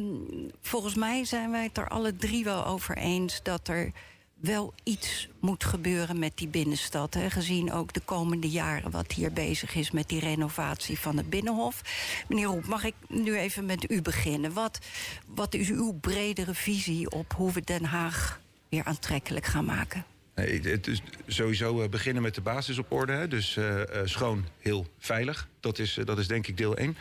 [0.62, 3.40] volgens mij zijn wij het er alle drie wel over eens...
[3.44, 3.92] dat er
[4.36, 7.14] wel iets moet gebeuren met die binnenstad.
[7.14, 11.30] Hè, gezien ook de komende jaren wat hier bezig is met die renovatie van het
[11.30, 11.82] Binnenhof.
[12.28, 14.54] Meneer Roep, mag ik nu even met u beginnen?
[14.54, 14.80] Wat,
[15.26, 20.06] wat is uw bredere visie op hoe we Den Haag weer aantrekkelijk gaan maken?
[20.40, 23.12] Nee, het is sowieso eh, beginnen met de basis op orde.
[23.12, 23.28] Hè?
[23.28, 25.48] Dus eh, eh, schoon, heel veilig.
[25.60, 26.98] Dat is, dat is denk ik deel 1.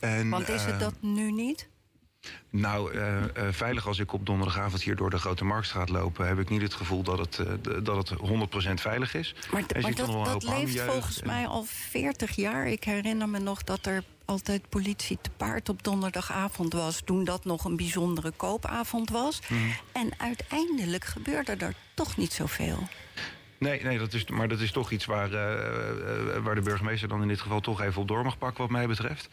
[0.00, 1.68] En, Want is het dat nu niet?
[2.50, 6.16] Nou, eh, eh, veilig als ik op donderdagavond hier door de Grote Marktstraat loop...
[6.16, 9.34] heb ik niet het gevoel dat het, eh, dat het 100% veilig is.
[9.52, 12.66] Maar, dat, leeft volgens en- mij al 40 jaar.
[12.66, 17.02] Ik herinner me nog dat er altijd politie te paard op donderdagavond was...
[17.04, 19.40] toen dat nog een bijzondere koopavond was.
[19.48, 19.60] Mhm.
[19.92, 22.88] En uiteindelijk gebeurde er toch niet zoveel.
[23.58, 27.08] Nee, nee dat is, maar dat is toch iets waar, eh, eh, waar de burgemeester
[27.08, 29.28] dan in dit geval toch even op door mag pakken, wat mij betreft.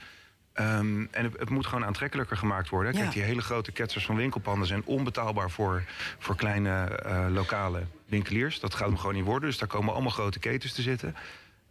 [0.53, 2.93] Ehm, en het, het moet gewoon aantrekkelijker gemaakt worden.
[2.93, 5.83] Kijk, die hele grote ketsers van winkelpanden zijn onbetaalbaar voor,
[6.19, 8.59] voor kleine eh, lokale winkeliers.
[8.59, 9.49] Dat gaat hem gewoon niet worden.
[9.49, 11.15] Dus daar komen allemaal grote ketens te zitten.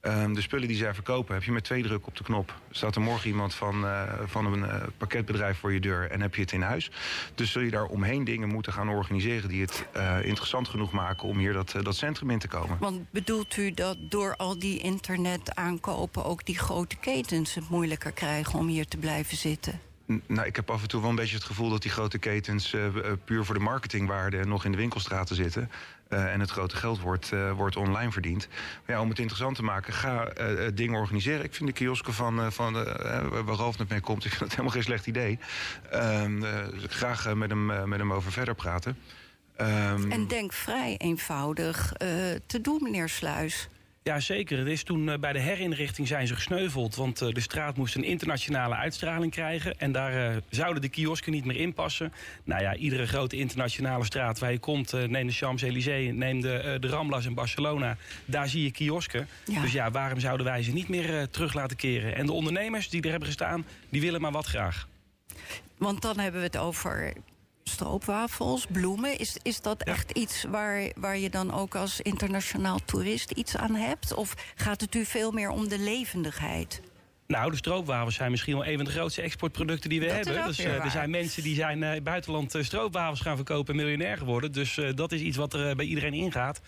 [0.00, 2.54] Ehm, de spullen die zij verkopen, heb je met twee drukken op de knop.
[2.70, 6.34] Staat er morgen iemand van, eh, van een eh, pakketbedrijf voor je deur en heb
[6.34, 6.90] je het in huis.
[7.34, 11.28] Dus zul je daar omheen dingen moeten gaan organiseren die het eh, interessant genoeg maken
[11.28, 12.78] om hier dat, dat centrum in te komen.
[12.78, 16.24] Want bedoelt u dat door al die internet aankopen...
[16.24, 19.80] ook die grote ketens het moeilijker krijgen om hier te blijven zitten?
[20.26, 22.76] Nou, ik heb af en toe wel een beetje het gevoel dat die grote ketens
[23.24, 25.70] puur voor de marketingwaarde nog in de winkelstraten zitten.
[26.10, 28.48] Eh, en het grote geld wordt, eh, wordt online verdiend.
[28.86, 31.44] Maar ja, om het interessant te maken, ga eh, dingen organiseren.
[31.44, 32.72] Ik vind de kiosken van, van
[33.44, 35.38] waar Ralf net mee komt, ik vind dat helemaal geen slecht idee.
[35.90, 38.98] Ehm, eh, graag met, hem, met hem over verder praten.
[39.56, 41.92] Ehm, En denk vrij eenvoudig
[42.46, 43.68] te doen, meneer Sluis.
[44.02, 44.58] Ja, zeker.
[44.58, 46.94] Het is toen eh, bij de herinrichting zijn ze gesneuveld.
[46.94, 49.78] Want eh, de straat moest een internationale uitstraling krijgen.
[49.78, 52.12] En daar eh, zouden de kiosken niet meer in passen.
[52.44, 54.92] Nou ja, iedere grote internationale straat waar je komt...
[54.92, 57.96] neem de Champs-Élysées, neem de, de Ramblas in Barcelona.
[58.24, 59.28] Daar zie je kiosken.
[59.44, 59.60] Ja.
[59.60, 62.16] Dus ja, waarom zouden wij ze niet meer terug laten keren?
[62.16, 64.88] En de ondernemers die er hebben gestaan, die willen maar wat graag.
[65.78, 67.12] Want dan hebben we het over
[67.64, 69.18] stroopwafels, bloemen.
[69.18, 69.92] Is, is dat Ja.
[69.92, 74.14] echt iets waar, waar je dan ook als internationaal toerist iets aan hebt?
[74.14, 76.80] Of gaat het u veel meer om de levendigheid?
[77.26, 80.24] Nou, de stroopwafels zijn misschien wel een van de grootste exportproducten die we Dat is
[80.26, 80.46] hebben.
[80.46, 80.84] Dus, eh, waar.
[80.84, 84.52] er zijn mensen die zijn eh, buitenland eh, stroopwafels gaan verkopen en miljonair geworden.
[84.52, 86.60] Dus dat is iets wat er bij iedereen ingaat.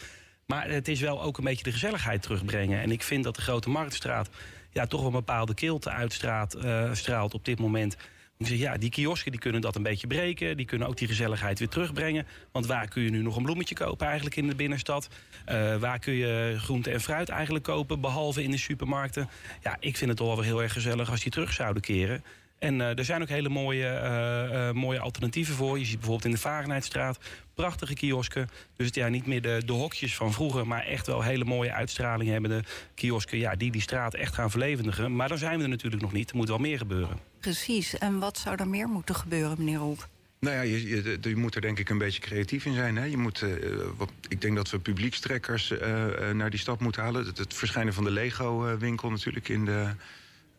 [0.47, 2.81] Maar het is wel ook een beetje de gezelligheid terugbrengen.
[2.81, 4.29] En ik vind dat de Grote Marktstraat
[4.71, 6.57] ja, toch wel een bepaalde kilte uitstraalt
[6.93, 7.97] straalt op dit moment.
[8.45, 10.57] Zeg, ja, die kiosken die kunnen dat een beetje breken.
[10.57, 12.27] Die kunnen ook die gezelligheid weer terugbrengen.
[12.53, 15.09] Want waar kun je nu nog een bloemetje kopen eigenlijk in de binnenstad?
[15.49, 19.29] Uh, waar kun je groente en fruit eigenlijk kopen, behalve in de supermarkten?
[19.63, 22.25] Ja, ik vind het toch wel weer heel erg gezellig als die terug zouden keren.
[22.59, 25.79] En uh, er zijn ook hele mooie, uh, mooie alternatieven voor.
[25.79, 27.19] Je ziet bijvoorbeeld in de Varenheidstraat
[27.55, 28.49] prachtige kiosken.
[28.77, 30.67] Dus ja, niet meer de, de hokjes van vroeger...
[30.67, 32.63] maar echt wel hele mooie uitstraling hebben de
[32.95, 33.39] kiosken...
[33.39, 35.17] Ja, die die straat echt gaan verlevendigen.
[35.17, 36.31] Maar dan zijn we er natuurlijk nog niet.
[36.31, 37.32] Er moet wel meer gebeuren.
[37.43, 37.99] Precies.
[37.99, 40.09] En wat zou er meer moeten gebeuren, meneer Roep?
[40.39, 42.97] Nou ja, je, je, je, moet er denk ik een beetje creatief in zijn.
[42.97, 43.05] Hè?
[43.05, 47.03] Je moet, uh, wat, ik denk dat we publiekstrekkers uh, uh, naar die stad moeten
[47.03, 47.27] halen.
[47.27, 49.89] Het, het verschijnen van de Lego-winkel natuurlijk in de,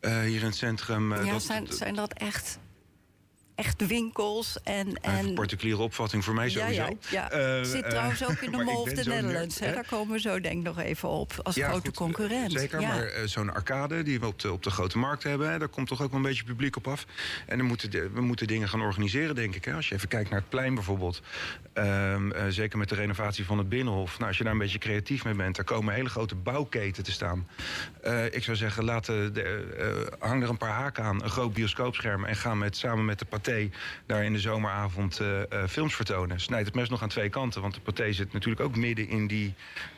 [0.02, 1.16] hier in het centrum.
[1.16, 2.60] ja, dat, zijn, zijn dat echt
[3.56, 4.93] echt winkels en...
[5.01, 5.26] en...
[5.26, 6.82] Een particuliere opvatting voor mij sowieso.
[6.82, 7.58] Ja, ja, ja.
[7.58, 9.60] Uh, Zit uh, trouwens ook in de Mall of the Netherlands.
[9.60, 9.74] Hè?
[9.74, 11.34] Daar komen we zo denk ik nog even op.
[11.43, 12.51] Als grote goed, concurrent.
[12.51, 15.51] Zeker, maar uh, zo'n arcade die we op de, op de grote markt hebben...
[15.51, 17.06] Hè, daar komt toch ook wel een beetje publiek op af.
[17.45, 19.66] En dan moeten de, we moeten dingen gaan organiseren, denk ik.
[19.66, 19.74] Hè.
[19.74, 21.22] Als je even kijkt naar het plein bijvoorbeeld.
[21.74, 24.14] Ehm, zeker met de renovatie van het Binnenhof.
[24.18, 25.56] Nou, als je daar een beetje creatief mee bent...
[25.56, 27.47] daar komen hele grote bouwketen te staan.
[28.32, 31.24] ik zou zeggen, laat de, hang er een paar haken aan.
[31.24, 32.26] Een groot bioscoopscherm.
[32.26, 33.26] En ga met, samen met de
[34.06, 36.39] Daar in de zomeravond uh, uh, films vertonen.
[36.39, 39.28] Snijd het mes nog aan twee kanten, want de Pathé zit natuurlijk ook midden in
[39.28, 39.54] die,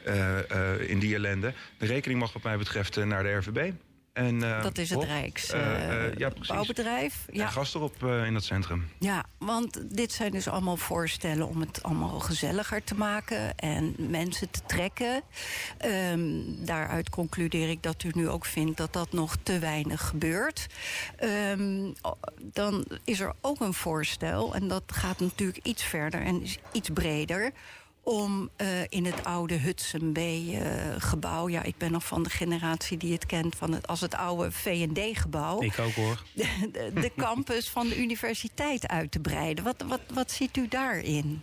[0.07, 1.53] uh, in die ellende.
[1.77, 3.71] De rekening mag wat mij betreft naar de RVB.
[4.15, 7.25] En, uh, dat is het op, Rijks uh, ja, bouwbedrijf.
[7.31, 7.45] Ja.
[7.45, 8.89] En gas erop in dat centrum.
[8.99, 14.49] Ja, want dit zijn dus allemaal voorstellen om het allemaal gezelliger te maken en mensen
[14.49, 15.21] te trekken.
[15.85, 20.67] Um, daaruit concludeer ik dat u nu ook vindt dat dat nog te weinig gebeurt.
[21.23, 21.93] Um,
[22.37, 26.89] dan is er ook een voorstel, en dat gaat natuurlijk iets verder en is iets
[26.93, 27.51] breder
[28.05, 31.47] om uh, in het oude Hudson Bay-gebouw...
[31.47, 34.15] Uh, ja, ik ben nog van de generatie die het kent van het, als het
[34.15, 35.61] oude V&D-gebouw...
[35.61, 36.23] Ik ook, hoor.
[36.35, 39.63] De, de, de campus van de universiteit uit te breiden.
[39.63, 41.41] Wat, wat, wat ziet u daarin?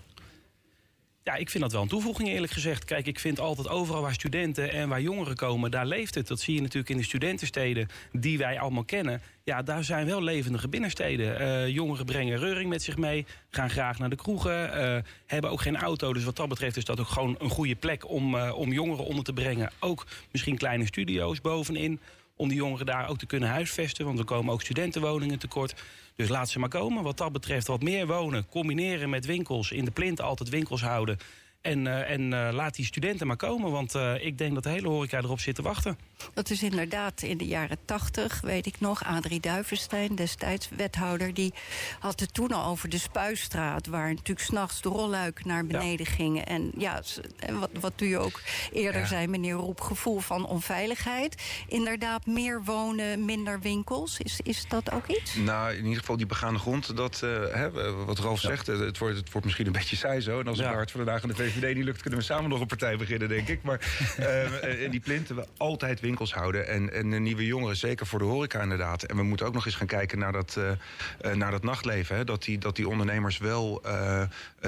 [1.24, 2.84] Ja, ik vind dat wel een toevoeging eerlijk gezegd.
[2.84, 5.70] Kijk, ik vind altijd overal waar studenten en waar jongeren komen...
[5.70, 6.28] daar leeft het.
[6.28, 9.22] Dat zie je natuurlijk in de studentensteden die wij allemaal kennen.
[9.44, 11.40] Ja, daar zijn wel levendige binnensteden.
[11.40, 14.78] Uh, jongeren brengen reuring met zich mee, gaan graag naar de kroegen...
[14.78, 17.74] Uh, hebben ook geen auto, dus wat dat betreft is dat ook gewoon een goede
[17.74, 18.08] plek...
[18.08, 19.70] om, uh, om jongeren onder te brengen.
[19.78, 22.00] Ook misschien kleine studio's bovenin
[22.42, 24.04] om die jongeren daar ook te kunnen huisvesten.
[24.04, 25.74] Want er komen ook studentenwoningen tekort.
[26.16, 27.02] Dus laat ze maar komen.
[27.02, 28.46] Wat dat betreft wat meer wonen.
[28.48, 29.70] Combineren met winkels.
[29.70, 31.18] In de plint altijd winkels houden.
[31.62, 34.68] En, uh, en uh, laat die studenten maar komen, want uh, ik denk dat de
[34.68, 35.98] hele horeca erop zit te wachten.
[36.34, 39.04] Dat is inderdaad in de jaren tachtig, weet ik nog.
[39.04, 41.54] Adrie Duivenstein, destijds wethouder, die
[41.98, 43.86] had het toen al over de Spuistraat...
[43.86, 46.12] waar natuurlijk s'nachts de rolluiken naar beneden ja.
[46.12, 46.46] gingen.
[46.46, 47.02] En ja,
[47.50, 48.40] wat, wat u ook
[48.72, 49.06] eerder ja.
[49.06, 51.42] zei, meneer Roep, gevoel van onveiligheid.
[51.68, 54.18] Inderdaad, meer wonen, minder winkels.
[54.18, 55.34] Is, is dat ook iets?
[55.34, 57.70] Nou, in ieder geval die begaande grond, dat, hè,
[58.04, 58.48] wat Ralf ja.
[58.48, 58.66] zegt...
[58.66, 60.40] Het wordt, het wordt misschien een beetje saai zo.
[60.40, 62.60] En als het hart van de dagen de VVD niet lukt, kunnen we samen nog
[62.60, 63.62] een partij beginnen, denk ik.
[63.62, 63.80] Maar
[64.20, 66.66] uh, in die plinten we altijd winkels houden.
[66.66, 69.02] En, en de nieuwe jongeren, zeker voor de horeca inderdaad.
[69.02, 72.16] En we moeten ook nog eens gaan kijken naar dat, uh, naar dat nachtleven.
[72.16, 72.24] Hè.
[72.24, 74.22] Dat, die, dat die ondernemers wel uh,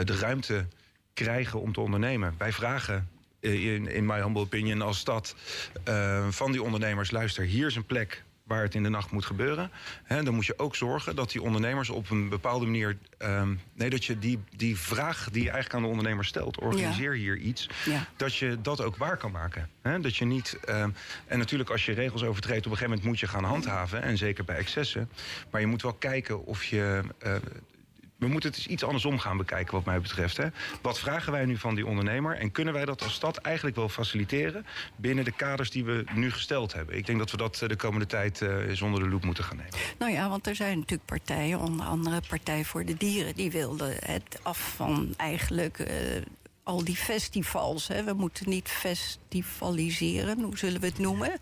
[0.05, 0.66] de ruimte
[1.14, 2.35] krijgen om te ondernemen.
[2.39, 3.09] Wij vragen
[3.41, 5.35] in, in my humble opinion als stad
[6.30, 7.11] van die ondernemers...
[7.11, 9.70] luister, hier is een plek waar het in de nacht moet gebeuren.
[10.09, 12.99] Dan moet je ook zorgen dat die ondernemers op een bepaalde manier...
[13.18, 16.61] Um, nee, dat je die, die vraag die je eigenlijk aan de ondernemer stelt...
[16.61, 17.20] organiseer ja.
[17.20, 18.07] hier iets, ja.
[18.16, 19.70] dat je dat ook waar kan maken.
[19.82, 20.59] He, dat je niet...
[20.68, 20.95] Um,
[21.26, 22.66] en natuurlijk als je regels overtreedt...
[22.66, 24.03] op een gegeven moment moet je gaan handhaven.
[24.03, 25.11] En zeker bij excessen.
[25.51, 27.01] Maar je moet wel kijken of je...
[27.26, 27.34] Uh,
[28.25, 30.37] we moeten het iets andersom gaan bekijken wat mij betreft.
[30.37, 30.47] Hè.
[30.83, 32.37] Wat vragen wij nu van die ondernemer?
[32.37, 34.66] En kunnen wij dat als stad eigenlijk wel faciliteren...
[34.97, 36.97] binnen de kaders die we nu gesteld hebben?
[36.97, 39.72] Ik denk dat we dat de komende tijd zonder de loep moeten gaan nemen.
[39.99, 43.35] Nou ja, want er zijn natuurlijk partijen, onder andere Partij voor de Dieren...
[43.35, 45.79] die wilden het af van eigenlijk...
[45.79, 45.87] Uh,
[46.65, 47.89] al die festivals.
[47.89, 48.05] Hè.
[48.05, 51.39] We moeten niet festivaliseren, hoe zullen we het noemen?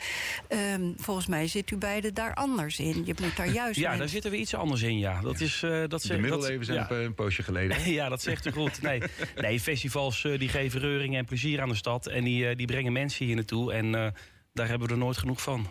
[0.49, 3.03] Um, volgens mij zit u beiden daar anders in.
[3.05, 3.81] Je moet daar juist.
[3.81, 5.21] Ja, daar zitten we iets anders in, ja.
[5.21, 6.91] Dat is, uh, dat de middeleeuwen zijn ja.
[6.91, 7.91] een poosje geleden.
[7.93, 8.83] ja, dat zegt u goed.
[8.83, 9.03] Nee,
[9.37, 12.07] nee festivals uh, die geven reuring en plezier aan de stad.
[12.07, 13.73] En die, uh, die brengen mensen hier naartoe.
[13.73, 14.15] En
[14.53, 15.67] daar hebben we er nooit genoeg van.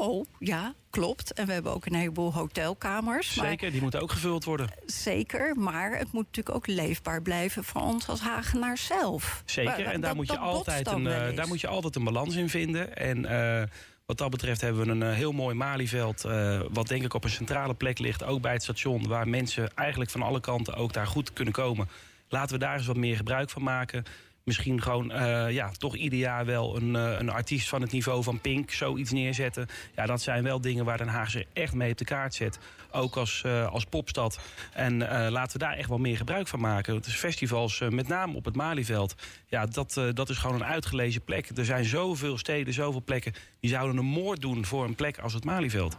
[0.00, 1.32] Oh, ja, klopt.
[1.32, 3.32] En we hebben ook een heleboel hotelkamers.
[3.32, 4.68] Zeker, maar, die moeten ook gevuld worden.
[4.86, 9.42] Zeker, maar het moet natuurlijk ook leefbaar blijven voor ons als Hagenaar zelf.
[9.44, 12.34] Zeker, maar, en daar, moet je altijd een, uh, daar moet je altijd een balans
[12.34, 12.96] in vinden.
[12.96, 13.62] En uh,
[14.06, 16.22] wat dat betreft hebben we een uh, heel mooi Malieveld...
[16.70, 19.08] wat denk ik op een centrale plek ligt, ook bij het station...
[19.08, 21.88] waar mensen eigenlijk van alle kanten ook daar goed kunnen komen.
[22.28, 24.04] Laten we daar eens wat meer gebruik van maken
[24.50, 28.22] Misschien gewoon uh, ja, toch ieder jaar wel een, uh, een artiest van het niveau
[28.22, 29.66] van Pink zoiets neerzetten.
[29.96, 32.58] Ja, dat zijn wel dingen waar Den Haag zich echt mee op de kaart zet.
[32.90, 34.40] Ook als, uh, als popstad.
[34.72, 34.98] En
[35.30, 36.94] laten we daar echt wel meer gebruik van maken.
[36.94, 39.14] Het is festivals, met name op het Malieveld.
[39.46, 41.48] Ja, dat, dat is gewoon een uitgelezen plek.
[41.56, 43.32] Er zijn zoveel steden, zoveel plekken.
[43.60, 45.96] Die zouden een moord doen voor een plek als het Malieveld.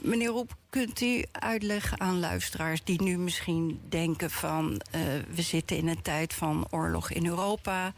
[0.00, 5.00] Meneer Roep, kunt u uitleggen aan luisteraars die nu misschien denken van uh,
[5.34, 7.92] we zitten in een tijd van oorlog in Europa,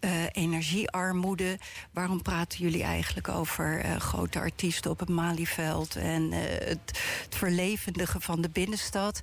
[0.00, 1.58] uh, energiearmoede.
[1.92, 8.20] Waarom praten jullie eigenlijk over uh, grote artiesten op het Malieveld en het, het verlevendigen
[8.20, 9.20] van de binnenstad?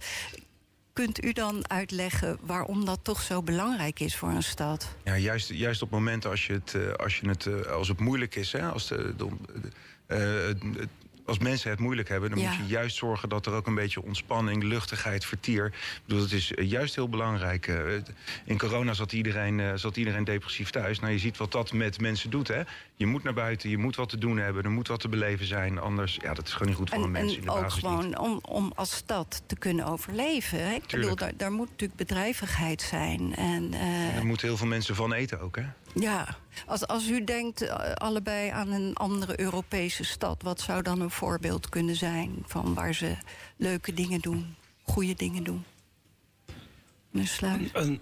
[0.93, 4.95] Kunt u dan uitleggen waarom dat toch zo belangrijk is voor een stad?
[5.03, 8.51] Ja, juist, juist op momenten als, je het, als, je het, als het moeilijk is,
[8.51, 10.87] hè, als de, de
[11.25, 14.03] als mensen het moeilijk hebben, dan moet je juist zorgen dat er ook een beetje
[14.03, 15.65] ontspanning, luchtigheid, vertier.
[15.65, 17.67] Ik bedoel, dat is eh, juist heel belangrijk.
[17.67, 17.77] Eh,
[18.45, 20.99] in corona zat iedereen, uh, zat iedereen depressief thuis.
[20.99, 22.47] Nou, je ziet wat dat met mensen doet.
[22.47, 22.61] Hè?
[22.95, 25.45] Je moet naar buiten, je moet wat te doen hebben, er moet wat te beleven
[25.45, 25.79] zijn.
[25.79, 27.31] Anders, ja, dat is gewoon niet goed voor een mens.
[27.31, 30.67] En in de ook gewoon om, om als stad te kunnen overleven.
[30.67, 30.73] Hè?
[30.73, 33.35] Ik bedoel, daar, daar moet natuurlijk bedrijvigheid zijn.
[33.35, 34.15] En, uh...
[34.15, 35.65] Er moeten heel veel mensen van eten ook, hè?
[35.99, 40.41] Ja, als, als u denkt uh, allebei aan een andere Europese stad...
[40.41, 43.17] wat zou dan een voorbeeld kunnen zijn van waar ze
[43.57, 45.63] leuke dingen doen, goede dingen doen?
[47.73, 48.01] Een,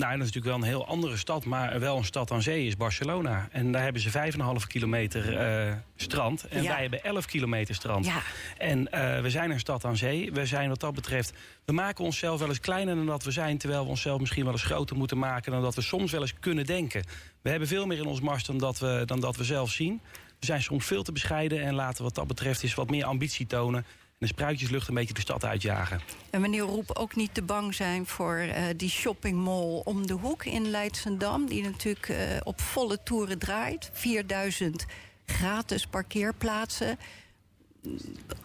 [0.00, 2.66] nou, dat is natuurlijk wel een heel andere stad, maar wel een stad aan zee
[2.66, 3.48] is Barcelona.
[3.50, 5.32] En daar hebben ze 5,5 kilometer
[5.68, 6.48] uh, strand.
[6.48, 8.06] En wij hebben 11 kilometer strand.
[8.06, 8.22] Ja.
[8.58, 10.32] En uh, we zijn een stad aan zee.
[10.32, 11.32] We zijn wat dat betreft.
[11.64, 13.58] We maken onszelf wel eens kleiner dan dat we zijn.
[13.58, 16.38] Terwijl we onszelf misschien wel eens groter moeten maken dan dat we soms wel eens
[16.40, 17.04] kunnen denken.
[17.42, 20.00] We hebben veel meer in ons mars dan dat we, dan dat we zelf zien.
[20.38, 23.46] We zijn soms veel te bescheiden en laten wat dat betreft eens wat meer ambitie
[23.46, 23.84] tonen
[24.20, 26.00] de spruitjeslucht een beetje de stad uitjagen.
[26.30, 30.44] En meneer Roep ook niet te bang zijn voor uh, die shoppingmall om de hoek
[30.44, 31.46] in Leidsendam...
[31.46, 33.90] die natuurlijk uh, op volle toeren draait.
[33.92, 34.86] 4000
[35.26, 36.98] gratis parkeerplaatsen.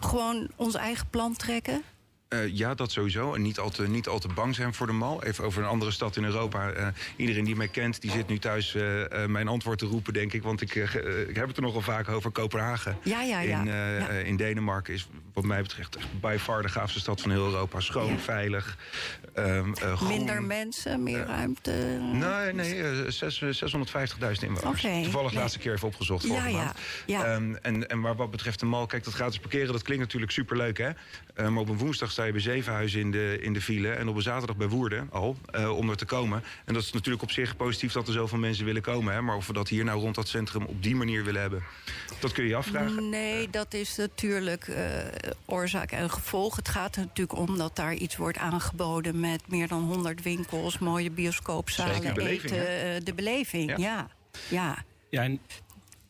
[0.00, 1.82] Gewoon ons eigen plan trekken?
[2.28, 3.34] Uh, ja, dat sowieso.
[3.34, 5.24] En niet al, te, niet al te bang zijn voor de mal.
[5.24, 6.74] Even over een andere stad in Europa.
[6.74, 8.82] Uh, iedereen die mij kent, die zit nu thuis uh,
[9.26, 10.42] mijn antwoord te roepen, denk ik.
[10.42, 10.74] Want ik,
[11.28, 12.98] ik heb het er nogal vaak over Kopenhagen.
[13.02, 13.60] Ja, ja, ja.
[13.60, 14.08] In, ja.
[14.08, 17.80] in Denemarken is wat mij betreft by far de gaafste stad van heel Europa.
[17.80, 18.18] Schoon, ja.
[18.18, 18.76] veilig.
[19.34, 19.72] Um,
[20.08, 21.70] Minder mensen, meer ruimte?
[22.12, 23.10] Nee, nee 650.000
[24.40, 24.84] inwoners.
[24.84, 25.02] Okay.
[25.02, 26.78] Toevallig laatste keer even opgezocht vorige ja, maand.
[27.06, 27.34] Ja.
[27.34, 30.32] Um, en, en maar wat betreft de mal, kijk, dat gratis parkeren, dat klinkt natuurlijk
[30.32, 30.90] superleuk, hè?
[31.50, 33.90] maar op een woensdag sta je bij Zevenhuizen in de, in de file...
[33.90, 36.42] en op een zaterdag bij Woerden al, uh, om er te komen.
[36.64, 39.14] En dat is natuurlijk op zich positief dat er zoveel mensen willen komen.
[39.14, 39.22] Hè?
[39.22, 41.62] Maar of we dat hier nou rond dat centrum op die manier willen hebben...
[42.20, 43.08] dat kun je je afvragen.
[43.08, 44.76] Nee, dat is natuurlijk uh,
[45.44, 46.56] oorzaak en gevolg.
[46.56, 49.20] Het gaat er natuurlijk om dat daar iets wordt aangeboden...
[49.20, 52.94] met meer dan 100 winkels, mooie bioscoopzalen, Zeker, beleving, eten.
[52.94, 53.76] Uh, de beleving, ja.
[53.78, 54.08] ja.
[54.48, 54.84] ja.
[55.10, 55.40] ja en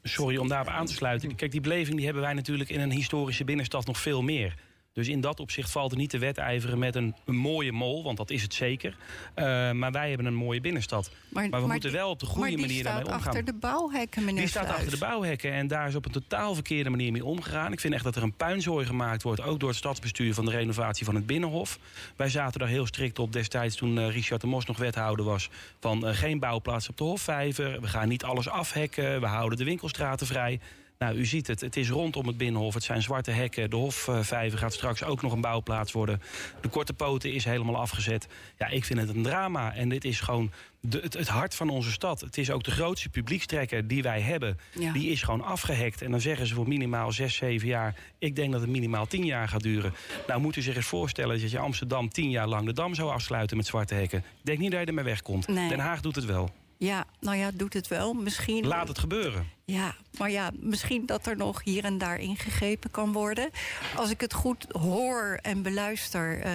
[0.02, 1.34] sorry om daarop aan te sluiten.
[1.34, 4.64] Kijk, die beleving die hebben wij natuurlijk in een historische binnenstad nog veel meer.
[4.96, 8.16] Dus in dat opzicht valt er niet te wedijveren met een, een mooie mol, want
[8.16, 8.96] dat is het zeker.
[9.36, 11.10] Uh, maar wij hebben een mooie binnenstad.
[11.10, 13.16] Maar, maar we maar moeten die, wel op de goede manier daarmee omgaan.
[13.16, 14.78] die staat achter de bouwhekken, meneer Die staat Sluis.
[14.78, 17.72] achter de bouwhekken en daar is op een totaal verkeerde manier mee omgegaan.
[17.72, 20.50] Ik vind echt dat er een puinzooi gemaakt wordt, ook door het stadsbestuur van de
[20.50, 21.78] renovatie van het Binnenhof.
[22.16, 25.50] Wij zaten daar heel strikt op destijds toen uh, Richard de Mos nog wethouder was.
[25.80, 29.64] Van uh, geen bouwplaats op de Hofvijver, we gaan niet alles afhekken, we houden de
[29.64, 30.60] winkelstraten vrij.
[30.98, 32.74] Nou, u ziet het, het is rondom het Binnenhof.
[32.74, 33.70] Het zijn zwarte hekken.
[33.70, 36.22] De Hofvijver gaat straks ook nog een bouwplaats worden.
[36.60, 38.26] De Korte Poten is helemaal afgezet.
[38.58, 39.74] Ja, ik vind het een drama.
[39.74, 42.20] En dit is gewoon de, het, het, hart van onze stad.
[42.20, 44.58] Het is ook de grootste publiekstrekker die wij hebben.
[44.78, 44.92] Ja.
[44.92, 46.02] Die is gewoon afgehekt.
[46.02, 47.94] En dan zeggen ze voor minimaal 6, 7 jaar.
[48.18, 49.94] Ik denk dat het minimaal 10 jaar gaat duren.
[50.26, 53.10] Nou, moet u zich eens voorstellen dat je Amsterdam 10 jaar lang de dam zou
[53.10, 54.18] afsluiten met zwarte hekken.
[54.18, 55.48] Ik denk niet dat je ermee wegkomt.
[55.48, 55.68] Nee.
[55.68, 56.50] Den Haag doet het wel.
[56.78, 58.14] Ja, nou ja, doet het wel.
[58.14, 58.66] Misschien...
[58.66, 59.48] Laat het gebeuren.
[59.64, 63.50] Ja, maar ja, misschien dat er nog hier en daar ingegrepen kan worden.
[63.96, 66.46] Als ik het goed hoor en beluister...
[66.46, 66.52] Uh,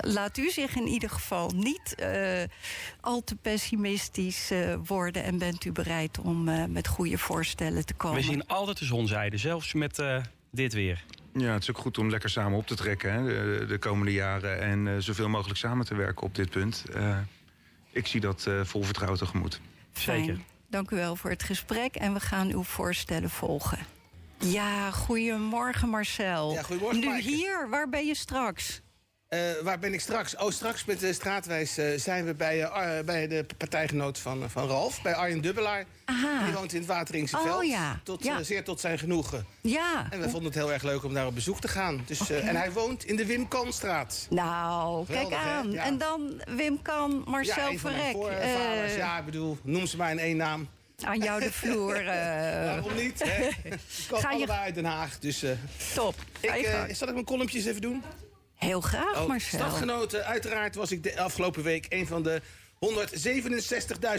[0.00, 2.42] laat u zich in ieder geval niet uh,
[3.00, 5.22] al te pessimistisch uh, worden...
[5.22, 8.18] en bent u bereid om met goede voorstellen te komen.
[8.18, 10.02] We zien altijd de zonzijde, zelfs met
[10.50, 11.04] dit weer.
[11.34, 14.12] Ja, het is ook goed om lekker samen op te trekken hè, de, de, komende
[14.12, 14.60] jaren...
[14.60, 16.84] en zoveel mogelijk samen te werken op dit punt
[17.92, 19.60] ik zie dat uh, vol vertrouwen tegemoet.
[19.92, 20.24] Fijn.
[20.24, 20.40] Zeker.
[20.68, 23.78] Dank u wel voor het gesprek en we gaan uw voorstellen volgen.
[24.38, 26.52] Ja, goedemorgen Marcel.
[26.52, 27.28] Ja, goedemorgen, nu Maaike.
[27.28, 28.80] hier, waar ben je straks?
[29.30, 30.36] Eh, waar ben ik straks?
[30.36, 34.68] Oh, straks met de straatwijs eh, zijn we bij, eh, bij de partijgenoot van, van
[34.68, 35.02] Ralf.
[35.02, 35.84] Bij Arjen Dubbelaar.
[36.04, 36.44] Aha.
[36.44, 37.66] Die woont in het Wateringse Oh, veld.
[37.66, 38.00] ja.
[38.04, 38.42] Tot, Ja.
[38.42, 39.46] zeer tot zijn genoegen.
[39.60, 40.06] Ja.
[40.10, 42.02] En we vonden het heel erg leuk om daar op bezoek te gaan.
[42.06, 44.26] Dus, en hij woont in de Wim Kanstraat.
[44.30, 45.70] Nou, kijk Geweldig, aan.
[45.70, 45.84] Ja.
[45.84, 48.16] En dan Wim Kan, Marcel mijn Verrek.
[48.96, 50.68] ja, ik bedoel, noem ze maar in één naam.
[51.04, 51.96] Aan jou de vloer.
[52.08, 53.22] eh, Waarom niet?
[53.24, 53.46] Hè?
[53.70, 53.78] Ik
[54.08, 55.18] kom Ga je- uit Den Haag.
[55.18, 55.50] Dus eh,
[55.94, 56.14] top.
[56.40, 56.96] Ik, gang.
[56.96, 58.02] zal ik mijn columnjes even doen?
[58.60, 59.58] Heel graag, Oh, Marcel.
[59.58, 62.40] Stadgenoten, uiteraard was ik de afgelopen week een van de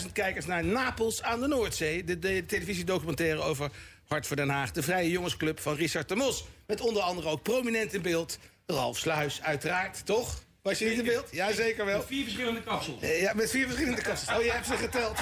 [0.05, 2.03] 167.000 kijkers naar Napels aan de Noordzee.
[2.03, 3.69] De, de televisiedocumentaire over
[4.07, 4.71] Hart voor Den Haag.
[4.71, 6.45] De Vrije Jongensclub van Richard de Mos.
[6.67, 10.05] Met onder andere ook prominent in beeld Ralf Sluis, uiteraard.
[10.05, 10.43] Toch?
[10.61, 11.27] Was je niet in beeld?
[11.31, 12.01] Ja, zeker wel.
[12.03, 13.01] Vier verschillende kapsels.
[13.01, 14.37] Eh, Ja, met vier verschillende kasten.
[14.37, 15.17] Oh, je hebt ze geteld.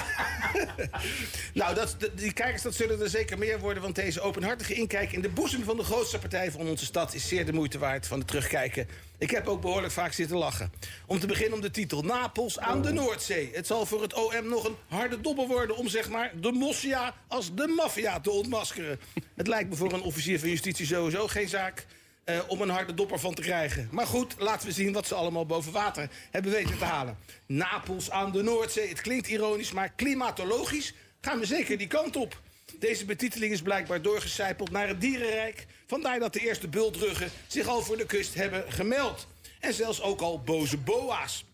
[1.53, 3.83] nou, dat, die kijkers dat zullen er zeker meer worden...
[3.83, 7.13] want deze openhartige inkijk in de boezem van de grootste partij van onze stad...
[7.13, 8.87] is zeer de moeite waard van het terugkijken.
[9.19, 10.71] Ik heb ook behoorlijk vaak zitten lachen.
[11.05, 13.49] Om te beginnen om de titel Napels aan de Noordzee.
[13.53, 15.75] Het zal voor het OM nog een harde dobber worden...
[15.77, 18.99] om zeg maar de Mossia als de maffia te ontmaskeren.
[19.35, 21.85] Het lijkt me voor een officier van justitie sowieso geen zaak...
[22.23, 23.87] eh, om een harde dopper van te krijgen.
[23.91, 27.17] Maar goed, laten we zien wat ze allemaal boven water hebben weten te halen.
[27.45, 28.89] Napels aan de Noordzee.
[28.89, 32.41] Het klinkt ironisch, maar klimatologisch gaan we zeker die kant op.
[32.79, 35.65] Deze betiteling is blijkbaar doorgecijpeld naar het dierenrijk.
[35.89, 39.27] Vandaar dat de eerste bultruggen zich al voor de kust hebben gemeld.
[39.59, 41.45] En zelfs ook al boze boa's.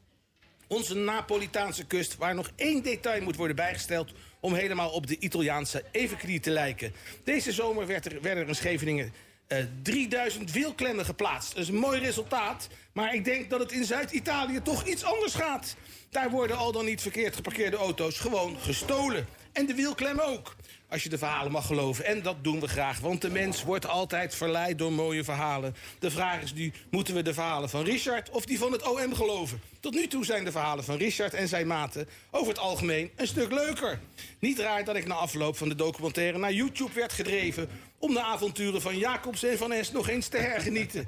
[0.68, 4.12] Onze Napolitaanse kust, waar nog één detail moet worden bijgesteld...
[4.40, 6.94] om helemaal op de Italiaanse evenknie te lijken.
[7.24, 9.14] Deze zomer werd er, werden er in Scheveningen
[9.48, 11.54] eh, 3000 wielklemmen geplaatst.
[11.54, 15.34] Dat is een mooi resultaat, maar ik denk dat het in Zuid-Italië toch iets anders
[15.34, 15.76] gaat.
[16.10, 19.28] Daar worden al dan niet verkeerd geparkeerde auto's gewoon gestolen.
[19.52, 20.56] En de wielklemmen ook.
[20.90, 22.06] Als je de verhalen mag geloven.
[22.06, 25.76] En dat doen we graag, want de mens wordt altijd verleid door mooie verhalen.
[26.00, 29.14] De vraag is nu, moeten we de verhalen van Richard of die van het OM
[29.16, 29.62] geloven?
[29.80, 33.28] Tot nu toe zijn de verhalen van Richard en zijn maten over het algemeen een
[33.28, 34.00] stuk leuker.
[34.40, 37.70] Niet raar dat ik na afloop van de documentaire naar YouTube werd gedreven...
[38.00, 41.06] om de avonturen van Jacobs en Van Es nog eens te hergenieten.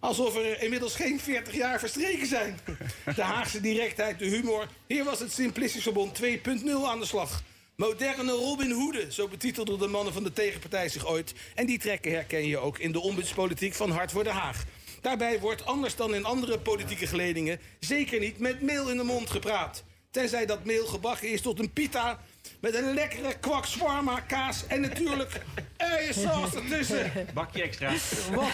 [0.00, 2.58] Alsof er inmiddels geen 40 jaar verstreken zijn.
[3.14, 4.68] De Haagse directheid, de humor.
[4.86, 6.30] Hier was het Simplistisch Verbond 2.0
[6.86, 7.42] aan de slag.
[7.76, 11.34] Moderne Robin Hoeden, zo betitelden de mannen van de tegenpartij zich ooit.
[11.54, 14.64] En die trekken herken je ook in de ombudspolitiek van Hart voor Den Haag.
[15.00, 17.60] Daarbij wordt anders dan in andere politieke geledingen...
[17.80, 19.84] zeker niet met meel in de mond gepraat.
[20.10, 22.20] Tenzij dat meel gebakken is tot een pita...
[22.60, 25.40] met een lekkere kwak shawarma, kaas en natuurlijk
[25.76, 27.12] uiensaus ertussen.
[27.34, 27.92] Bakje extra.
[28.34, 28.52] Wat?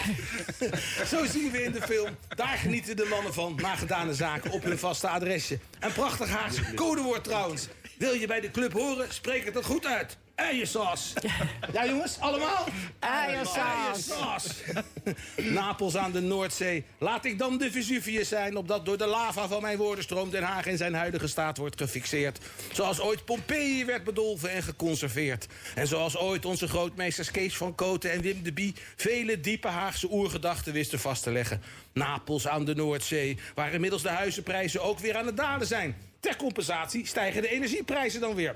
[1.11, 2.17] Zo zien we in de film.
[2.35, 5.59] Daar genieten de mannen van, na gedane zaken, op hun vaste adresje.
[5.79, 7.67] Een prachtig Haags codewoord trouwens.
[8.03, 10.17] Wil je bij de club horen, spreek het er goed uit.
[10.35, 11.13] Uiensaus.
[11.73, 12.65] Ja jongens, allemaal?
[12.99, 14.53] Uiensaus.
[15.59, 16.85] Napels aan de Noordzee.
[16.97, 18.57] Laat ik dan de Vesuvius zijn...
[18.57, 20.29] opdat door de lava van mijn woordenstroom...
[20.29, 22.39] Den Haag in zijn huidige staat wordt gefixeerd.
[22.71, 25.47] Zoals ooit Pompeii werd bedolven en geconserveerd.
[25.75, 28.75] En zoals ooit onze grootmeesters Kees van Koten en Wim de Bie...
[28.95, 31.61] vele diepe Haagse oergedachten wisten vast te leggen.
[31.93, 36.11] Napels aan de Noordzee, waar inmiddels de huizenprijzen ook weer aan het dalen zijn.
[36.23, 38.55] Ter compensatie stijgen de energieprijzen dan weer.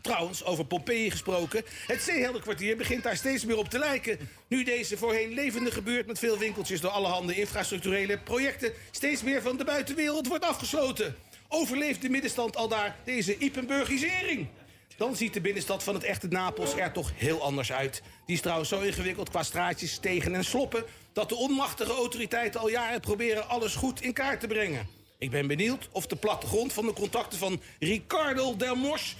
[0.00, 1.64] Trouwens, over Pompeii gesproken.
[1.86, 4.18] Het zeeheldenkwartier begint daar steeds meer op te lijken.
[4.48, 6.80] Nu deze voorheen levendige buurt met veel winkeltjes...
[6.80, 8.72] door allerhande infrastructurele projecten...
[8.90, 11.16] steeds meer van de buitenwereld wordt afgesloten.
[11.48, 14.48] Overleeft de middenstand al daar deze Ipenburgisering?
[14.96, 18.02] Dan ziet de binnenstad van het echte Napels er toch heel anders uit.
[18.26, 20.84] Die is trouwens zo ingewikkeld qua straatjes, stegen en sloppen...
[21.12, 24.97] dat de onmachtige autoriteiten al jaren proberen alles goed in kaart te brengen.
[25.18, 29.16] Ik ben benieuwd of de plattegrond van de contacten van Ricardo Del Mos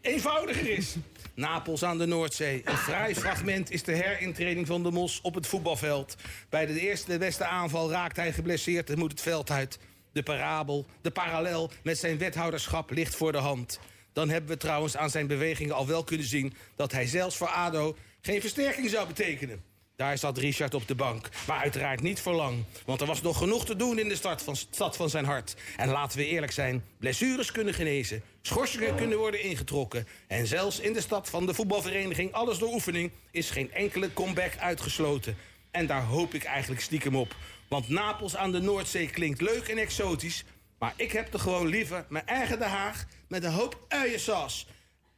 [0.00, 0.94] eenvoudiger is.
[1.34, 2.62] Napels aan de Noordzee.
[2.64, 6.16] Een fraai fragment is de herintreding van de Mos op het voetbalveld.
[6.48, 9.78] Bij de eerste beste aanval raakt hij geblesseerd en moet het veld uit.
[10.12, 13.80] De parabel, de parallel met zijn wethouderschap ligt voor de hand.
[14.12, 16.54] Dan hebben we trouwens aan zijn bewegingen al wel kunnen zien...
[16.76, 19.62] dat hij zelfs voor ADO geen versterking zou betekenen.
[19.98, 22.64] Daar zat Richard op de bank, maar uiteraard niet voor lang.
[22.86, 25.56] Want er was nog genoeg te doen in de stad van, stad van zijn hart.
[25.76, 28.22] En laten we eerlijk zijn, blessures kunnen genezen...
[28.42, 30.06] schorsingen kunnen worden ingetrokken...
[30.26, 33.10] en zelfs in de stad van de voetbalvereniging Alles door Oefening...
[33.30, 35.36] is geen enkele comeback uitgesloten.
[35.70, 37.36] En daar hoop ik eigenlijk stiekem op.
[37.68, 40.44] Want Napels aan de Noordzee klinkt leuk en exotisch...
[40.78, 43.06] maar ik heb er gewoon liever mijn eigen De Haag...
[43.28, 44.66] met een hoop uiensaus.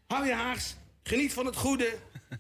[0.06, 1.94] Hou je Haags, geniet van het goede.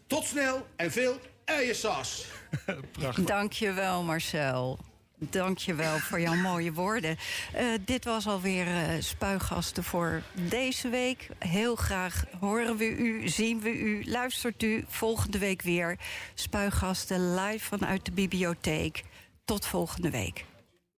[0.06, 1.18] Tot snel en veel
[1.50, 2.26] uiensaus.
[3.24, 4.78] Dank je wel, Marcel.
[5.18, 7.16] Dank je wel voor jouw mooie woorden.
[7.52, 11.28] Eh, dit was alweer eh Spuigasten voor deze week.
[11.38, 15.98] Heel graag horen we u, zien we u, luistert u volgende week weer.
[16.34, 19.04] Spuigasten live vanuit de bibliotheek.
[19.44, 20.44] Tot volgende week.